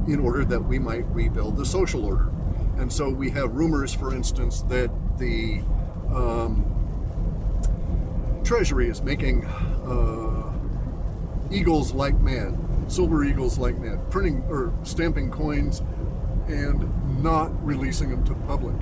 in 0.08 0.20
order 0.20 0.44
that 0.44 0.60
we 0.60 0.78
might 0.78 1.06
rebuild 1.14 1.56
the 1.56 1.64
social 1.64 2.04
order. 2.04 2.30
And 2.76 2.92
so 2.92 3.08
we 3.08 3.30
have 3.30 3.54
rumors, 3.54 3.94
for 3.94 4.12
instance, 4.14 4.62
that 4.62 4.90
the 5.16 5.62
um, 6.12 6.72
Treasury 8.44 8.88
is 8.88 9.00
making 9.00 9.44
uh, 9.46 10.52
eagles 11.50 11.92
like 11.92 12.18
mad, 12.20 12.58
silver 12.88 13.24
eagles 13.24 13.58
like 13.58 13.78
mad, 13.78 14.10
printing 14.10 14.42
or 14.48 14.74
stamping 14.82 15.30
coins 15.30 15.82
and 16.48 17.22
not 17.22 17.50
releasing 17.64 18.10
them 18.10 18.24
to 18.24 18.34
the 18.34 18.40
public 18.40 18.76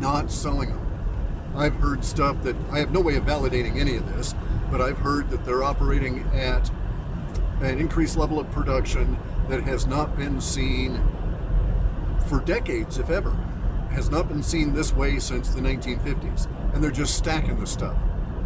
not 0.00 0.30
selling 0.30 0.70
them. 0.70 1.52
I've 1.54 1.74
heard 1.74 2.04
stuff 2.04 2.42
that 2.42 2.56
I 2.70 2.78
have 2.78 2.92
no 2.92 3.00
way 3.00 3.16
of 3.16 3.24
validating 3.24 3.76
any 3.76 3.96
of 3.96 4.08
this, 4.16 4.34
but 4.70 4.80
I've 4.80 4.98
heard 4.98 5.30
that 5.30 5.44
they're 5.44 5.62
operating 5.62 6.20
at 6.32 6.70
an 7.60 7.78
increased 7.78 8.16
level 8.16 8.40
of 8.40 8.50
production 8.50 9.18
that 9.48 9.62
has 9.62 9.86
not 9.86 10.16
been 10.16 10.40
seen 10.40 11.02
for 12.28 12.40
decades, 12.40 12.98
if 12.98 13.10
ever. 13.10 13.32
Has 13.90 14.08
not 14.08 14.28
been 14.28 14.42
seen 14.42 14.72
this 14.72 14.94
way 14.94 15.18
since 15.18 15.48
the 15.48 15.60
1950s. 15.60 16.46
And 16.72 16.82
they're 16.82 16.92
just 16.92 17.16
stacking 17.16 17.58
the 17.58 17.66
stuff. 17.66 17.96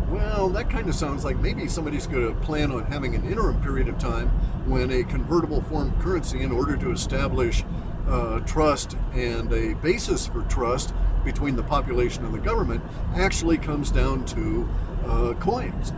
Well, 0.08 0.48
that 0.50 0.70
kind 0.70 0.88
of 0.88 0.94
sounds 0.94 1.24
like 1.24 1.38
maybe 1.38 1.68
somebody's 1.68 2.06
going 2.06 2.26
to 2.26 2.40
plan 2.40 2.72
on 2.72 2.86
having 2.86 3.14
an 3.14 3.24
interim 3.24 3.60
period 3.62 3.88
of 3.88 3.98
time 3.98 4.28
when 4.66 4.90
a 4.90 5.04
convertible 5.04 5.60
form 5.62 5.92
of 5.92 5.98
currency, 5.98 6.40
in 6.40 6.50
order 6.50 6.76
to 6.76 6.90
establish 6.90 7.64
uh, 8.08 8.40
trust 8.40 8.96
and 9.14 9.52
a 9.52 9.74
basis 9.74 10.26
for 10.26 10.42
trust, 10.42 10.94
between 11.24 11.56
the 11.56 11.62
population 11.62 12.24
and 12.24 12.34
the 12.34 12.38
government 12.38 12.82
actually 13.16 13.56
comes 13.56 13.90
down 13.90 14.24
to 14.26 14.68
uh, 15.06 15.32
coins, 15.40 15.92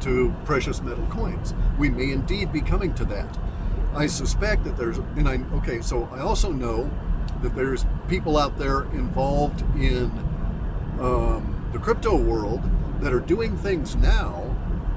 to 0.00 0.34
precious 0.44 0.80
metal 0.82 1.06
coins. 1.06 1.54
We 1.78 1.88
may 1.88 2.12
indeed 2.12 2.52
be 2.52 2.60
coming 2.60 2.94
to 2.94 3.04
that. 3.06 3.38
I 3.94 4.06
suspect 4.06 4.64
that 4.64 4.76
there's, 4.76 4.98
and 4.98 5.28
I, 5.28 5.40
okay, 5.56 5.80
so 5.80 6.08
I 6.12 6.20
also 6.20 6.52
know 6.52 6.90
that 7.42 7.54
there's 7.56 7.86
people 8.08 8.36
out 8.36 8.58
there 8.58 8.82
involved 8.92 9.62
in 9.76 10.10
um, 11.00 11.70
the 11.72 11.78
crypto 11.78 12.16
world 12.16 12.62
that 13.00 13.12
are 13.12 13.20
doing 13.20 13.56
things 13.56 13.96
now 13.96 14.54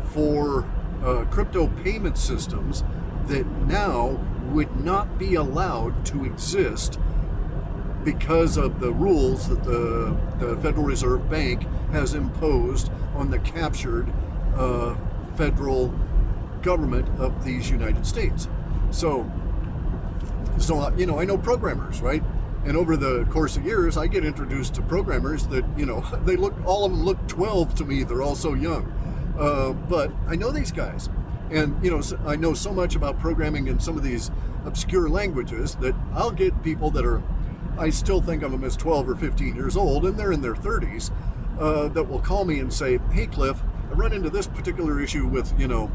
for 0.09 0.67
uh, 1.03 1.25
crypto 1.31 1.67
payment 1.83 2.17
systems 2.17 2.83
that 3.27 3.45
now 3.67 4.19
would 4.51 4.83
not 4.83 5.17
be 5.17 5.35
allowed 5.35 6.05
to 6.07 6.25
exist 6.25 6.99
because 8.03 8.57
of 8.57 8.79
the 8.79 8.91
rules 8.91 9.47
that 9.47 9.63
the, 9.63 10.17
the 10.39 10.57
Federal 10.57 10.83
Reserve 10.83 11.29
Bank 11.29 11.63
has 11.91 12.13
imposed 12.13 12.91
on 13.15 13.29
the 13.29 13.39
captured 13.39 14.11
uh, 14.55 14.95
federal 15.35 15.93
government 16.61 17.07
of 17.19 17.43
these 17.43 17.69
United 17.69 18.05
States. 18.05 18.47
So, 18.91 19.29
so 20.57 20.93
you 20.95 21.05
know, 21.05 21.19
I 21.19 21.25
know 21.25 21.37
programmers, 21.37 22.01
right? 22.01 22.23
And 22.65 22.77
over 22.77 22.95
the 22.95 23.25
course 23.25 23.57
of 23.57 23.65
years, 23.65 23.97
I 23.97 24.07
get 24.07 24.23
introduced 24.23 24.75
to 24.75 24.81
programmers 24.83 25.47
that 25.47 25.65
you 25.77 25.85
know 25.85 26.01
they 26.25 26.35
look 26.35 26.53
all 26.65 26.85
of 26.85 26.91
them 26.91 27.03
look 27.03 27.27
12 27.27 27.75
to 27.75 27.85
me. 27.85 28.03
They're 28.03 28.21
all 28.21 28.35
so 28.35 28.53
young, 28.53 28.91
uh, 29.39 29.73
but 29.73 30.11
I 30.27 30.35
know 30.35 30.51
these 30.51 30.71
guys, 30.71 31.09
and 31.51 31.83
you 31.83 31.91
know 31.91 32.01
I 32.25 32.35
know 32.35 32.53
so 32.53 32.71
much 32.71 32.95
about 32.95 33.19
programming 33.19 33.67
in 33.67 33.79
some 33.79 33.97
of 33.97 34.03
these 34.03 34.31
obscure 34.65 35.09
languages 35.09 35.75
that 35.75 35.95
I'll 36.13 36.31
get 36.31 36.63
people 36.63 36.89
that 36.91 37.05
are 37.05 37.21
I 37.77 37.89
still 37.89 38.21
think 38.21 38.43
of 38.43 38.51
them 38.51 38.63
as 38.63 38.75
12 38.75 39.09
or 39.09 39.15
15 39.15 39.55
years 39.55 39.77
old, 39.77 40.05
and 40.05 40.17
they're 40.17 40.33
in 40.33 40.41
their 40.41 40.53
30s, 40.53 41.09
uh, 41.59 41.87
that 41.89 42.03
will 42.03 42.19
call 42.19 42.45
me 42.45 42.59
and 42.59 42.71
say, 42.71 42.99
"Hey, 43.11 43.27
Clif, 43.27 43.61
I 43.89 43.93
run 43.93 44.13
into 44.13 44.29
this 44.29 44.47
particular 44.47 44.99
issue 45.01 45.27
with 45.27 45.57
you 45.59 45.67
know 45.67 45.91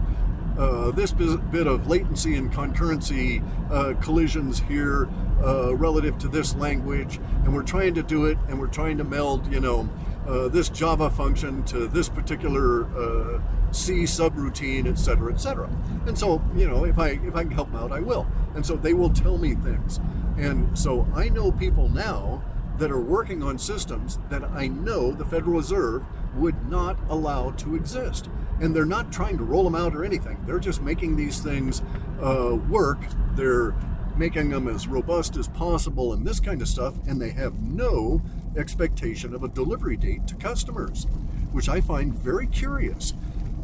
uh, 0.58 0.90
this 0.92 1.12
bit 1.12 1.66
of 1.66 1.86
latency 1.86 2.36
and 2.36 2.52
concurrency 2.52 3.42
uh, 3.70 3.94
collisions 4.00 4.60
here 4.60 5.08
uh, 5.44 5.74
relative 5.76 6.18
to 6.18 6.28
this 6.28 6.54
language, 6.56 7.18
and 7.44 7.54
we're 7.54 7.62
trying 7.62 7.94
to 7.94 8.02
do 8.02 8.26
it, 8.26 8.38
and 8.48 8.58
we're 8.58 8.66
trying 8.66 8.96
to 8.98 9.04
meld, 9.04 9.52
you 9.52 9.60
know, 9.60 9.88
uh, 10.26 10.48
this 10.48 10.68
Java 10.68 11.10
function 11.10 11.62
to 11.64 11.88
this 11.88 12.08
particular 12.08 12.84
uh, 12.96 13.40
C 13.72 14.02
subroutine, 14.04 14.86
et 14.88 14.98
cetera, 14.98 15.32
et 15.32 15.38
cetera. 15.38 15.70
And 16.06 16.16
so, 16.16 16.42
you 16.54 16.68
know, 16.68 16.84
if 16.84 16.98
I 16.98 17.20
if 17.26 17.34
I 17.36 17.42
can 17.42 17.52
help 17.52 17.70
them 17.70 17.80
out, 17.80 17.92
I 17.92 18.00
will. 18.00 18.26
And 18.54 18.64
so 18.64 18.76
they 18.76 18.94
will 18.94 19.10
tell 19.10 19.38
me 19.38 19.54
things. 19.54 20.00
And 20.38 20.78
so 20.78 21.06
I 21.14 21.28
know 21.28 21.52
people 21.52 21.88
now 21.88 22.42
that 22.78 22.90
are 22.90 23.00
working 23.00 23.42
on 23.42 23.58
systems 23.58 24.18
that 24.28 24.44
I 24.44 24.68
know 24.68 25.12
the 25.12 25.24
Federal 25.24 25.56
Reserve 25.56 26.04
would 26.34 26.68
not 26.68 26.98
allow 27.08 27.50
to 27.52 27.74
exist. 27.74 28.28
And 28.60 28.74
they're 28.74 28.84
not 28.84 29.12
trying 29.12 29.38
to 29.38 29.44
roll 29.44 29.64
them 29.64 29.74
out 29.74 29.94
or 29.94 30.04
anything. 30.04 30.38
They're 30.46 30.58
just 30.58 30.82
making 30.82 31.16
these 31.16 31.40
things 31.40 31.82
uh, 32.20 32.56
work. 32.68 32.98
They're 33.34 33.74
making 34.16 34.50
them 34.50 34.68
as 34.68 34.88
robust 34.88 35.36
as 35.36 35.48
possible 35.48 36.12
and 36.12 36.26
this 36.26 36.40
kind 36.40 36.60
of 36.62 36.68
stuff. 36.68 36.94
And 37.06 37.20
they 37.20 37.30
have 37.30 37.60
no 37.60 38.22
expectation 38.56 39.34
of 39.34 39.42
a 39.42 39.48
delivery 39.48 39.96
date 39.96 40.26
to 40.28 40.34
customers, 40.34 41.06
which 41.52 41.68
I 41.68 41.80
find 41.80 42.14
very 42.14 42.46
curious. 42.46 43.14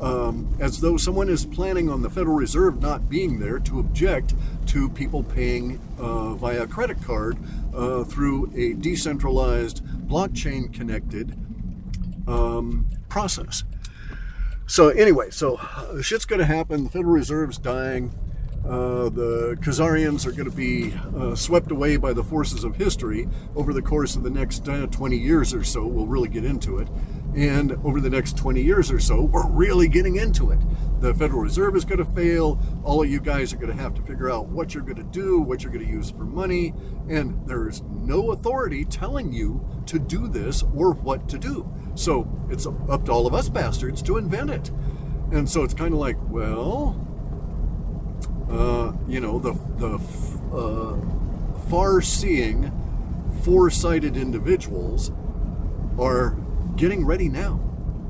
Um, 0.01 0.57
as 0.59 0.80
though 0.80 0.97
someone 0.97 1.28
is 1.28 1.47
planning 1.47 1.88
on 1.88 2.03
the 2.03 2.11
Federal 2.11 2.34
Reserve 2.34 2.82
not 2.82 3.09
being 3.09 3.38
there 3.38 3.61
to 3.61 3.78
object 3.78 4.34
to 4.66 4.88
people 4.88 5.22
paying 5.22 5.78
uh, 5.99 6.34
via 6.34 6.66
credit 6.66 7.01
card 7.03 7.38
uh, 7.72 8.03
through 8.03 8.51
a 8.57 8.72
decentralized, 8.72 9.84
blockchain 10.09 10.72
connected 10.72 11.36
um, 12.26 12.86
process. 13.09 13.62
So, 14.66 14.88
anyway, 14.88 15.30
so 15.30 15.57
uh, 15.57 16.03
shit's 16.03 16.24
going 16.24 16.40
to 16.40 16.47
happen. 16.47 16.84
The 16.84 16.90
Federal 16.90 17.12
Reserve's 17.12 17.59
dying. 17.59 18.12
Uh, 18.64 19.08
the 19.08 19.56
Khazarians 19.60 20.24
are 20.24 20.30
going 20.30 20.48
to 20.48 20.56
be 20.56 20.94
uh, 21.16 21.34
swept 21.34 21.72
away 21.72 21.96
by 21.96 22.12
the 22.12 22.22
forces 22.22 22.62
of 22.62 22.76
history 22.76 23.28
over 23.56 23.72
the 23.72 23.82
course 23.82 24.14
of 24.14 24.22
the 24.22 24.30
next 24.30 24.68
uh, 24.68 24.86
20 24.86 25.16
years 25.16 25.52
or 25.52 25.64
so. 25.64 25.84
We'll 25.84 26.06
really 26.06 26.28
get 26.28 26.44
into 26.44 26.78
it. 26.78 26.88
And 27.34 27.72
over 27.84 28.00
the 28.00 28.10
next 28.10 28.36
20 28.36 28.62
years 28.62 28.90
or 28.90 29.00
so, 29.00 29.22
we're 29.22 29.48
really 29.48 29.88
getting 29.88 30.16
into 30.16 30.50
it. 30.50 30.60
The 31.00 31.12
Federal 31.14 31.40
Reserve 31.40 31.74
is 31.74 31.84
going 31.84 31.98
to 31.98 32.04
fail. 32.04 32.60
All 32.84 33.02
of 33.02 33.10
you 33.10 33.20
guys 33.20 33.52
are 33.52 33.56
going 33.56 33.74
to 33.74 33.82
have 33.82 33.94
to 33.94 34.02
figure 34.02 34.30
out 34.30 34.46
what 34.46 34.74
you're 34.74 34.84
going 34.84 34.96
to 34.96 35.02
do, 35.02 35.40
what 35.40 35.62
you're 35.62 35.72
going 35.72 35.84
to 35.84 35.90
use 35.90 36.10
for 36.10 36.24
money. 36.24 36.72
And 37.08 37.44
there's 37.48 37.82
no 37.82 38.30
authority 38.30 38.84
telling 38.84 39.32
you 39.32 39.66
to 39.86 39.98
do 39.98 40.28
this 40.28 40.62
or 40.74 40.92
what 40.92 41.28
to 41.30 41.38
do. 41.38 41.68
So 41.94 42.30
it's 42.48 42.66
up 42.66 43.06
to 43.06 43.12
all 43.12 43.26
of 43.26 43.34
us 43.34 43.48
bastards 43.48 44.02
to 44.02 44.18
invent 44.18 44.50
it. 44.50 44.70
And 45.32 45.48
so 45.48 45.64
it's 45.64 45.74
kind 45.74 45.94
of 45.94 45.98
like, 45.98 46.18
well, 46.28 47.11
uh, 48.53 48.92
you 49.09 49.20
know, 49.20 49.38
the, 49.38 49.53
the 49.78 49.98
uh, 50.55 50.96
far 51.68 52.00
seeing, 52.00 52.70
foresighted 53.42 54.16
individuals 54.16 55.11
are 55.98 56.36
getting 56.76 57.05
ready 57.05 57.28
now. 57.28 57.61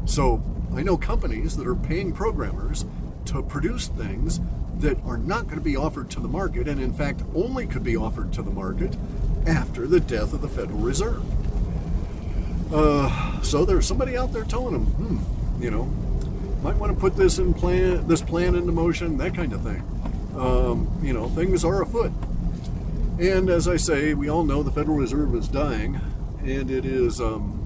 So 0.05 0.43
I 0.74 0.82
know 0.82 0.97
companies 0.97 1.57
that 1.57 1.66
are 1.66 1.76
paying 1.76 2.12
programmers 2.12 2.84
to 3.26 3.43
produce 3.43 3.88
things 3.88 4.40
that 4.78 4.99
are 5.05 5.18
not 5.18 5.45
going 5.45 5.59
to 5.59 5.64
be 5.64 5.76
offered 5.76 6.11
to 6.11 6.20
the 6.20 6.28
market 6.28 6.66
and, 6.66 6.80
in 6.80 6.93
fact, 6.93 7.22
only 7.34 7.66
could 7.66 7.84
be 7.84 7.97
offered 7.97 8.32
to 8.32 8.43
the 8.43 8.51
market 8.51 8.97
after 9.47 9.86
the 9.86 10.01
death 10.01 10.32
of 10.32 10.40
the 10.43 10.49
Federal 10.49 10.80
Reserve. 10.80 11.22
Uh, 12.74 13.40
so 13.43 13.64
there's 13.64 13.86
somebody 13.86 14.16
out 14.16 14.32
there 14.32 14.45
telling 14.45 14.72
them, 14.72 14.86
hmm, 14.86 15.62
you 15.62 15.70
know, 15.70 15.84
might 16.62 16.76
want 16.76 16.93
to 16.93 16.99
put 16.99 17.16
this 17.16 17.38
in 17.38 17.53
plan, 17.55 18.07
this 18.09 18.22
plan 18.22 18.55
into 18.55 18.72
motion, 18.72 19.16
that 19.18 19.34
kind 19.34 19.53
of 19.53 19.62
thing. 19.62 19.82
Um, 20.37 20.99
you 21.03 21.12
know, 21.12 21.28
things 21.28 21.64
are 21.64 21.83
afoot. 21.83 22.12
And 23.18 23.51
as 23.51 23.68
I 23.68 23.76
say, 23.76 24.14
we 24.14 24.28
all 24.28 24.45
know 24.45 24.62
the 24.62 24.72
Federal 24.72 24.97
Reserve 24.97 25.35
is 25.35 25.47
dying, 25.49 26.01
and 26.41 26.70
it 26.70 26.85
is 26.85 27.20
um, 27.20 27.59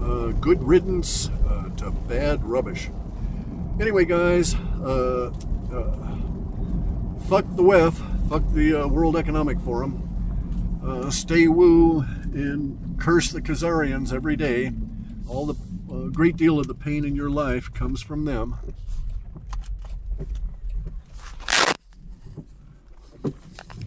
uh, 0.00 0.28
good 0.40 0.62
riddance 0.62 1.28
uh, 1.48 1.68
to 1.76 1.90
bad 1.90 2.42
rubbish. 2.44 2.90
Anyway, 3.80 4.04
guys, 4.04 4.54
uh, 4.82 5.30
uh 5.72 6.10
fuck 7.28 7.44
the 7.54 7.62
WEF, 7.62 8.28
fuck 8.28 8.42
the 8.52 8.82
uh, 8.82 8.86
World 8.88 9.16
Economic 9.16 9.60
Forum. 9.60 10.06
Uh, 10.84 11.10
stay 11.10 11.46
woo 11.46 12.00
and 12.32 12.98
curse 12.98 13.30
the 13.30 13.40
Khazarians 13.40 14.12
every 14.12 14.36
day. 14.36 14.72
All 15.28 15.46
the 15.46 15.54
great 16.10 16.36
deal 16.36 16.58
of 16.58 16.66
the 16.66 16.74
pain 16.74 17.04
in 17.04 17.14
your 17.14 17.30
life 17.30 17.72
comes 17.72 18.02
from 18.02 18.24
them. 18.24 18.56